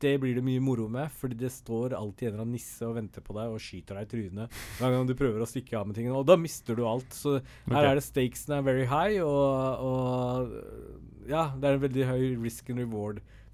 [0.00, 2.94] det blir det mye moro med, fordi det står alltid en eller annen nisse og
[2.96, 5.86] venter på deg og skyter deg i trynet hver gang du prøver å stikke av
[5.88, 6.14] med tingene.
[6.18, 7.10] Og da mister du alt.
[7.10, 12.06] Så her er det stakesene er very high, og, og ja, det er en veldig
[12.08, 12.80] høy risk and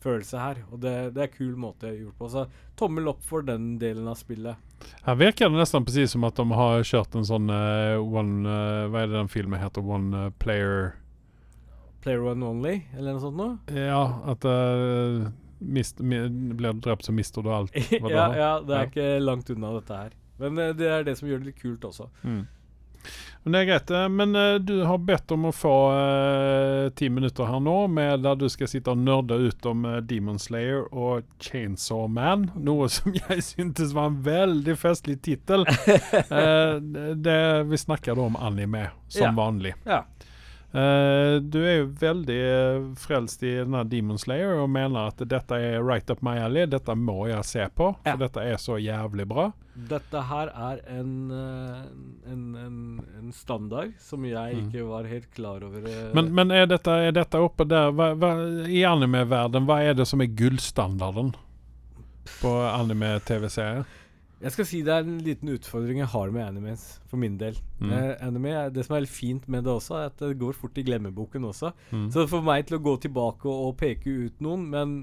[0.04, 0.58] reward-følelse her.
[0.72, 2.28] Og det, det er en kul måte gjort på.
[2.28, 2.46] Så
[2.76, 4.56] tommel opp for den delen av spillet.
[5.04, 8.88] Her virker det nesten precis som at de har kjørt en sånn uh, one uh,
[8.90, 9.80] Hva er det den filmen heter?
[9.84, 10.94] One uh, player
[12.04, 13.54] Player one only, eller noe sånt noe.
[13.72, 14.42] Ja, at
[15.64, 16.18] mist, mi,
[16.52, 17.72] blir du drept, så mister du alt.
[17.90, 18.88] ja, ja, det er Ja.
[18.90, 20.12] ikke langt unna dette her.
[20.36, 22.10] Men det er det som gjør det litt kult også.
[22.20, 22.42] Mm.
[23.44, 23.90] Men det er greit.
[23.92, 28.22] eh, Men eh, du har bedt om å få eh, ti minutter her nå, med
[28.24, 32.46] der du skal sitte og nerde ut om Demon Slayer og Chainsaw Man.
[32.56, 35.66] Noe som jeg syntes var en veldig festlig tittel.
[37.68, 39.32] Vi snakker da om anime, som Ja.
[39.36, 39.74] vanlig.
[39.84, 40.04] Ja.
[40.74, 45.54] Eh, du er jo veldig uh, frelst i denne Demon Slayer og mener at dette
[45.54, 46.66] er right up my alley.
[46.66, 48.16] Dette må jeg se på, for Ja.
[48.18, 49.52] dette er så jævlig bra.
[49.74, 52.76] Dette her er en, eh, en, en,
[53.20, 54.66] en standard som jeg Mm.
[54.68, 55.86] ikke var helt klar over.
[55.86, 56.10] eh.
[56.14, 58.32] Men, men er, dette, er dette oppe der hva, hva,
[58.66, 61.34] I anime-verden, hva er det som er gullstandarden
[62.40, 63.84] på anime-TV-serier?
[64.44, 67.56] Jeg skal si det er en liten utfordring jeg har med animes, for min del.
[67.80, 67.92] Mm.
[67.96, 70.76] Eh, anime, Det som er litt fint med det også, er at det går fort
[70.76, 71.72] i glemmeboken også.
[71.90, 72.10] Mm.
[72.12, 74.96] Så for meg til å gå tilbake og, og peke ut noen, men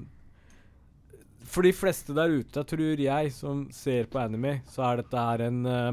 [1.42, 5.46] for de fleste der ute, tror jeg, som ser på anime, så er dette her
[5.48, 5.92] en, eh,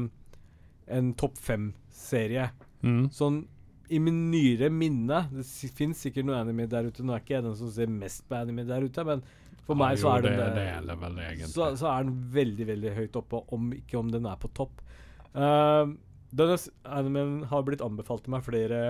[1.00, 2.52] en topp fem-serie.
[2.86, 3.08] Mm.
[3.10, 3.42] Sånn
[3.90, 5.42] i min nyere minne Det
[5.74, 7.02] fins sikkert noe anime der ute.
[7.02, 9.24] Nå er ikke jeg den som ser mest på anime der ute, men
[9.70, 11.50] for meg Ja, så er den det, det er vel egentlig.
[11.54, 14.82] så, så er den veldig, veldig høyt oppe, om ikke om den er på topp.
[15.30, 15.94] Uh,
[16.34, 18.80] denne animen har blitt anbefalt til meg flere,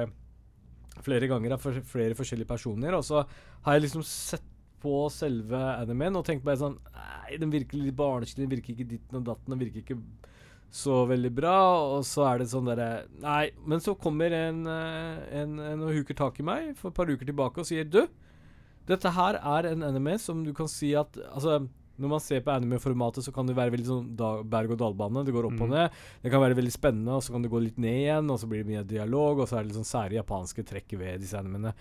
[1.05, 3.25] flere ganger av for, flere forskjellige personer, og så
[3.67, 4.47] har jeg liksom sett
[4.81, 8.89] på selve animen og tenkt bare sånn Nei, den virker litt barnslig, den virker ikke
[8.91, 9.99] ditten og datten, den virker ikke
[10.71, 11.57] så veldig bra.
[11.97, 13.51] Og så er det sånn derre Nei.
[13.69, 17.11] Men så kommer en, eh, en, en og huker tak i meg for et par
[17.11, 18.03] uker tilbake og sier Du,
[18.91, 21.61] dette her er en anime som du kan si at Altså,
[22.01, 25.25] når man ser på anime-formatet, så kan det være veldig sånn da, berg-og-dal-bane.
[25.27, 25.75] Det går opp og Mhm.
[25.75, 25.91] ned.
[26.23, 28.49] Det kan være veldig spennende, og så kan det gå litt ned igjen, og så
[28.49, 31.37] blir det mye dialog, og så er det litt sånn sære japanske trekk ved disse
[31.37, 31.75] animene.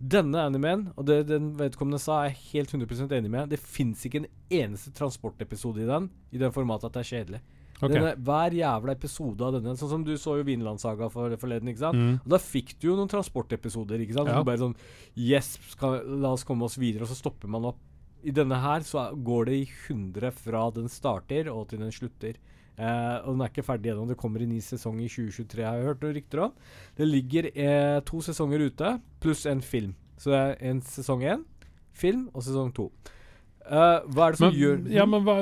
[0.00, 3.48] Denne animen, og det den vedkommende sa, er jeg helt 100 enig med.
[3.50, 7.40] Det fins ikke en eneste transportepisode i den i den formatet at det er kjedelig.
[7.84, 7.94] Ok.
[7.94, 11.84] Denne, hver jævla episode av denne Sånn som du så jo Vinlandssaga for, forleden, ikke
[11.84, 12.00] sant?
[12.00, 12.14] Mm.
[12.22, 14.32] Og da fikk du jo noen transportepisoder, ikke sant?
[14.32, 14.40] Ja.
[14.40, 14.76] Så bare sånn
[15.14, 17.82] Yes, skal, la oss komme oss videre, og så stopper man opp.
[18.24, 22.40] I denne her så går det i 100 fra den starter og til den slutter.
[22.74, 24.06] Eh, og den er ikke ferdig ennå.
[24.08, 26.54] Det kommer en ny sesong i 2023, har jeg hørt noen rykter om.
[26.98, 29.94] Det ligger eh, to sesonger ute, pluss en film.
[30.18, 31.44] Så det er en sesong én,
[31.94, 32.88] film og sesong to.
[33.64, 35.34] Eh, hva er det som Men, gjør ja, men hva,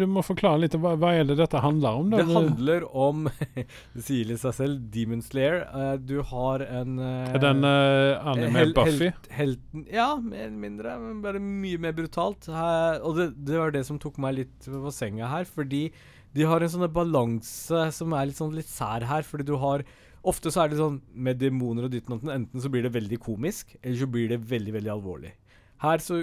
[0.00, 0.76] du må forklare litt.
[0.80, 2.08] Hva, hva er det dette handler om?
[2.14, 2.22] Da?
[2.22, 3.26] Det handler om
[3.94, 4.78] Det sier litt seg selv.
[4.94, 5.58] Demon Slayer.
[5.68, 9.10] Uh, du har en uh, Er den uh, anime hel- Buffy?
[9.10, 10.96] helt- helten Ja, mer eller mindre.
[11.02, 12.48] Men bare mye mer brutalt.
[12.48, 15.44] Og det, det var det som tok meg litt på senga her.
[15.44, 15.90] Fordi
[16.36, 19.28] de har en sånn balanse som er litt sånn litt sær her.
[19.28, 19.84] Fordi du har
[20.26, 22.90] Ofte så er det sånn med demoner og ditten og datten, enten så blir det
[22.96, 25.30] veldig komisk, eller så blir det veldig, veldig alvorlig.
[25.84, 26.16] Her så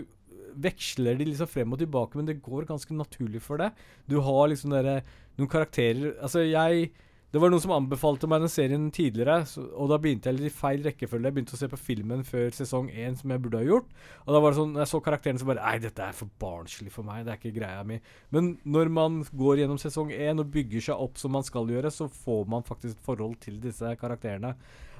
[0.61, 3.79] veksler de liksom frem og tilbake, men det går ganske naturlig for deg.
[4.09, 5.01] Du har liksom dere,
[5.37, 6.91] noen karakterer Altså, jeg
[7.33, 10.51] Det var noen som anbefalte meg den serien tidligere, så, og da begynte jeg litt
[10.51, 11.31] i feil rekkefølge.
[11.31, 13.89] Jeg begynte å se på filmen før sesong én, som jeg burde ha gjort.
[14.27, 16.93] Og da var det sånn, jeg så karakteren, så bare Nei, dette er for barnslig
[16.93, 17.23] for meg.
[17.25, 17.97] Det er ikke greia mi.
[18.29, 21.89] Men når man går gjennom sesong én og bygger seg opp som man skal gjøre,
[21.89, 24.53] så får man faktisk et forhold til disse karakterene.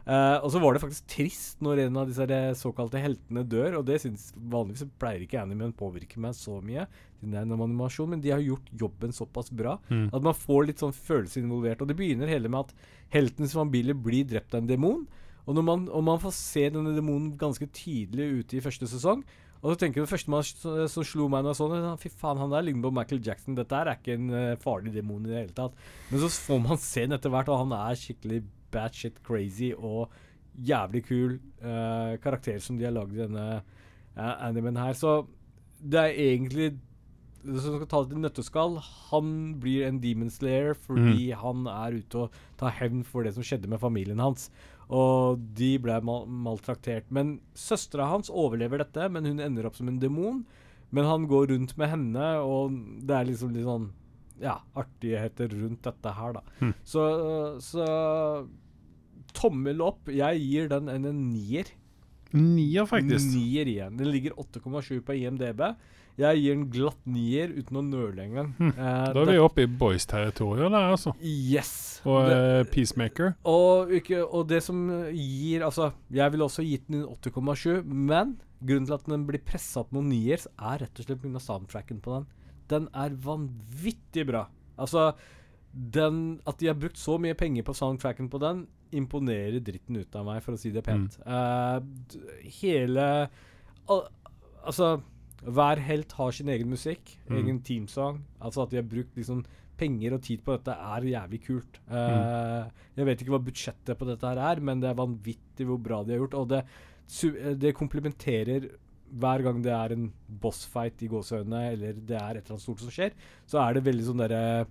[0.04, 3.86] Eh, og så var det faktisk trist når en av disse såkalte heltene dør, og
[3.88, 6.84] det synes vanligvis pleier ikke animen påvirke meg så mye,
[7.22, 10.10] siden det er en animasjon, men de har gjort jobben såpass bra Mm.
[10.14, 11.82] at man får litt sånn følelse involvert.
[11.82, 12.74] Og det begynner hele med at
[13.16, 15.08] heltens familie blir drept av en demon,
[15.45, 19.24] og, når man, og man får se denne demonen ganske tydelig ute i første sesong.
[19.64, 20.43] Og så tenker jeg Det første man,
[20.91, 23.56] som slo meg når jeg så det, fy faen, han der ligner på Michael Jackson.
[23.56, 25.74] Dette er ikke en eh, farlig demon i det hele tatt.
[26.12, 28.41] Men så får man se den etter hvert, og han er skikkelig
[28.74, 30.11] batshit crazy og
[30.53, 34.93] jævlig kul uh, karakter som de har lagd i denne uh, animen her.
[34.97, 35.24] Så
[35.84, 36.74] det er egentlig
[37.43, 38.76] Hvis man skal ta det til nøtteskall,
[39.11, 43.43] han blir en demon slayer fordi han er ute og tar hevn for det som
[43.43, 44.47] skjedde med familien hans.
[44.88, 47.09] Og de ble mal maltraktert.
[47.11, 50.45] Men søstera hans overlever dette, men hun ender opp som en demon.
[50.95, 53.89] Men han går rundt med henne, og det er liksom litt sånn
[54.39, 56.43] ja, artigheter rundt dette her, da.
[56.61, 56.74] Mm.
[56.88, 57.03] Så,
[57.63, 57.88] så
[59.34, 60.07] tommel opp.
[60.13, 61.65] Jeg gir den en, nier.
[62.34, 63.34] Nier, faktisk.
[63.36, 63.97] Nier igjen.
[63.99, 65.61] Den ligger 8,7 på IMDb.
[66.17, 68.51] Jeg gir en glatt nier uten å nøle engang.
[68.59, 68.69] Hm.
[68.77, 71.13] Eh, Da er vi oppe i boys-territoriet der, altså.
[71.21, 72.01] Yes.
[72.05, 73.36] Og Det- eh, Peacemaker.
[73.45, 78.38] og, ikke, og det som gir Altså, jeg ville også gitt den en 8,7, men
[78.63, 81.39] grunnen til at den blir pressa opp noen nier, er rett og slett pga.
[81.39, 82.27] soundtracken på den.
[82.69, 84.47] Den er vanvittig bra.
[84.77, 85.13] Altså,
[85.74, 90.15] den At de har brukt så mye penger på soundtracken på den, imponerer dritten ut
[90.15, 91.17] av meg, for å si det pent.
[91.26, 91.32] Mm.
[91.34, 93.07] Uh, hele
[93.89, 94.03] al
[94.63, 95.01] Altså,
[95.43, 97.38] hver helt har sin egen musikk, Mm.
[97.38, 98.21] egen teamsang.
[98.39, 99.41] Altså at de har brukt liksom
[99.78, 101.80] penger og tid på dette, er jævlig kult.
[101.91, 105.82] Eh, Jeg vet ikke hva budsjettet på dette her er, men det er vanvittig hvor
[105.84, 106.34] bra de har gjort.
[106.39, 106.63] Og det,
[107.26, 108.69] eh, det komplementerer
[109.13, 112.80] hver gang det er en bossfight i gåseøynene, eller det er et eller annet stort
[112.80, 113.11] som skjer,
[113.45, 114.65] så er det veldig sånn derre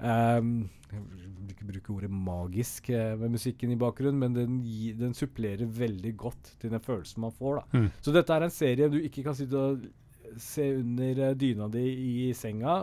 [0.00, 4.92] ehm, Jeg vil ikke bruke ordet magisk eh, med musikken i bakgrunnen, men den, gi,
[4.96, 7.60] den supplerer veldig godt til den følelsen man får.
[7.60, 7.78] da.
[7.78, 7.88] Mm.
[8.00, 9.84] Så dette er en serie du ikke kan sitte og
[10.40, 11.84] se under eh, dyna di
[12.28, 12.80] i senga.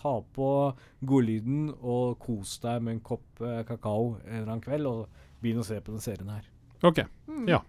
[0.00, 0.50] Ta på
[1.04, 5.60] godlyden og kos deg med en kopp eh, kakao en eller annen kveld, og begynn
[5.62, 6.48] å se på den serien her.
[6.88, 7.04] OK.
[7.48, 7.60] Ja.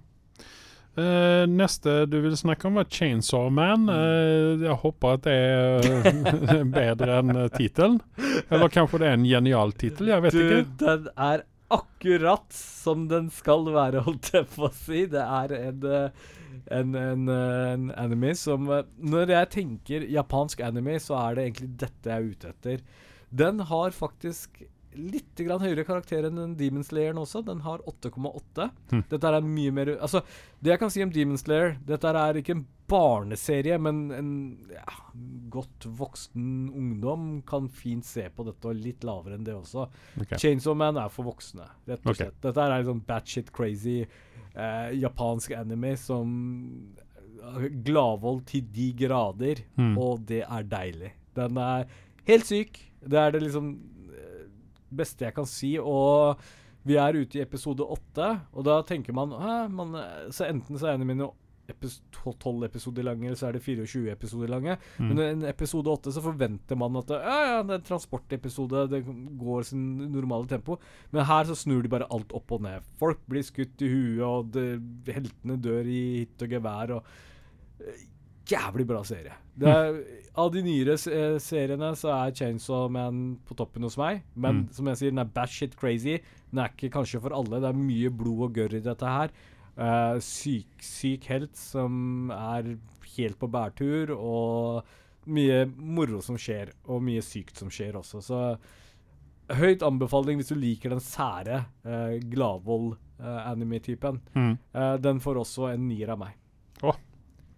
[0.99, 3.87] Eh, neste du vil snakke om, var Chainsaw Man.
[3.87, 8.01] Uh, jeg håper at det er eh, bedre enn uh, tittelen.
[8.49, 10.67] Eller kanskje det er en genial tittel, jeg vet Du, ikke.
[10.83, 15.05] den er akkurat som den skal være, holdt jeg på å si.
[15.11, 16.27] Det er en, eh,
[16.77, 21.47] en, en, eh, en anime som eh, Når jeg tenker japansk anime, så er det
[21.47, 22.83] egentlig dette jeg er ute etter.
[23.31, 24.63] Den har faktisk
[24.95, 27.41] litt grann høyere karakter enn Demon Slayeren også.
[27.47, 28.69] Den har 8,8.
[28.91, 29.03] Hm.
[29.11, 30.21] Dette er mye mer Altså,
[30.59, 34.31] det jeg kan si om Demon Slayer Dette er ikke en barneserie, men en
[34.73, 34.83] ja,
[35.53, 39.85] godt voksen ungdom kan fint se på dette, og litt lavere enn det også.
[40.19, 40.37] Okay.
[40.43, 42.33] Chainsaw Man er for voksne, rett og slett.
[42.35, 42.41] slett.
[42.43, 46.33] Dette er sånn batshit crazy eh, japansk anime som
[47.39, 49.95] eh, Gladvold til de grader, Mm.
[49.97, 51.13] og det er deilig.
[51.39, 51.87] Den er
[52.27, 52.81] helt syk.
[53.01, 53.71] Det er det liksom
[54.91, 55.75] beste jeg kan si.
[55.79, 56.41] Og
[56.87, 59.35] vi er ute i episode åtte, og da tenker man,
[59.69, 59.93] man
[60.33, 61.29] Så enten så er en av mine
[61.71, 64.77] 12 episoder lange, eller så er det 24 episoder lange.
[64.97, 65.07] Mm.
[65.07, 68.85] Men i en episode 8 så forventer man at ja, ja, det er en transportepisode,
[68.91, 69.03] det
[69.39, 70.77] går sin normale tempo.
[71.11, 72.87] Men her så snur de bare alt opp og ned.
[72.99, 74.67] Folk blir skutt i huet, og det,
[75.11, 76.97] heltene dør i hytt og gevær.
[76.97, 78.07] og eh,
[78.51, 79.37] Jævlig bra serie.
[79.55, 79.99] Det er
[80.39, 84.21] av de nyere eh, seriene så er Chainsaw Man på toppen hos meg.
[84.35, 84.73] Men Mm.
[84.73, 86.19] som jeg sier, den er batshit crazy.
[86.51, 87.59] Den er ikke kanskje for alle.
[87.59, 89.31] Det er mye blod og gørr i dette her.
[89.77, 92.77] Uh, syk, syk helt som er
[93.17, 94.83] helt på bærtur, og
[95.27, 98.21] mye moro som skjer, og mye sykt som skjer også.
[98.21, 98.57] Så
[99.57, 104.19] høyt anbefaling hvis du liker den sære uh, Gladvold-anime-typen.
[104.35, 104.57] Mm.
[104.75, 106.37] uh, den får også en nier av meg.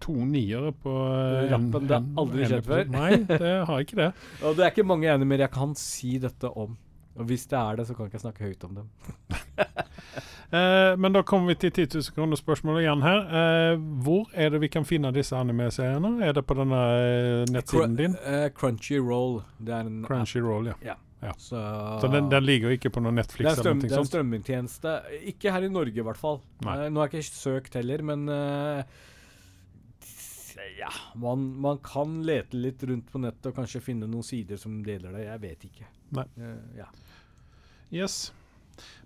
[0.04, 2.88] To niere på eh, en- Rappen, det har aldri skjedd før.
[2.92, 4.10] Nei, det har ikke det.
[4.46, 6.76] Og det er ikke mange animer jeg kan si dette om.
[7.14, 8.92] Og hvis det er det, så kan ikke jeg snakke høyt om dem.
[10.54, 13.22] Eh, men da kommer vi til 10 000 kroner spørsmål igjen her.
[13.40, 16.12] Eh, hvor er det vi kan finne disse anime-seriene?
[16.28, 18.14] Er det på denne eh, nettsiden din?
[18.22, 19.40] Eh, Crunchyroll.
[19.58, 20.76] Det er en Crunchyroll, ja.
[20.86, 20.96] Ja.
[21.24, 21.32] Ja.
[21.42, 21.58] Så,
[22.04, 24.04] Så den, den ligger ikke på noe det Netflix er, eller strøm, det er en
[24.04, 24.12] sånt?
[24.12, 24.94] strømmingtjeneste.
[25.34, 26.38] Ikke her i Norge, i hvert fall.
[26.68, 26.78] Nei.
[26.84, 28.84] Eh, nå har jeg ikke søkt heller, men eh,
[30.84, 34.82] ja, man, man kan lete litt rundt på nettet og kanskje finne noen sider som
[34.86, 35.28] deler det.
[35.30, 35.88] Jeg vet ikke.
[36.18, 36.26] Nei.
[36.40, 36.90] Uh, ja.
[37.94, 38.34] Yes.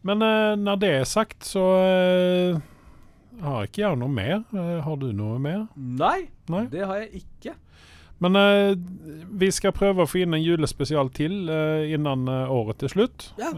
[0.02, 2.60] Men uh, når det er sagt, så uh,
[3.44, 4.42] har ikke jeg noe mer.
[4.84, 5.68] Har du noe mer?
[5.76, 6.66] Nei, Nei?
[6.74, 7.58] det har jeg ikke.
[8.18, 8.34] Men
[9.38, 13.28] vi skal prøve å få inn en julespesial til uh, innan eh, året til slutt.
[13.38, 13.52] Ja.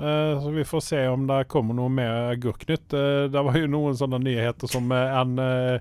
[0.44, 2.90] Så vi får se om det kommer noe mer Agurknytt.
[2.92, 5.80] Det var jo noen sånne nyheter som uh,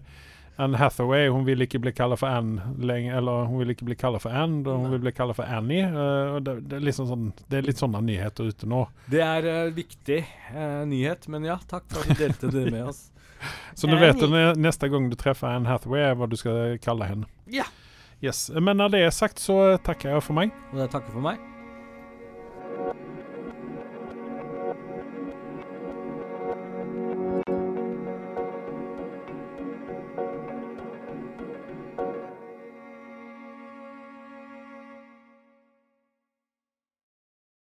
[0.58, 3.18] Anne, Hathaway Hun vil ikke bli kalt for Anne lenger.
[3.20, 5.86] Eller hun vil ikke bli kalt for Anne, og hun vil bli kalt for Annie.
[5.86, 8.84] Uh, det, det, er liksom sånn, det er litt sånne nyheter ute nå.
[9.10, 10.22] Det er uh, viktig
[10.54, 13.06] uh, nyhet, men ja, takk for at du delte det med oss.
[13.78, 17.06] Så du vet at neste gang du treffer Anne Hathaway, er hva du skal kalle
[17.06, 17.30] henne.
[17.54, 17.68] Ja.
[18.18, 18.48] Yes.
[18.50, 20.50] Men når det er sagt, så takker jeg for meg.
[20.74, 21.38] Og jeg takker for meg.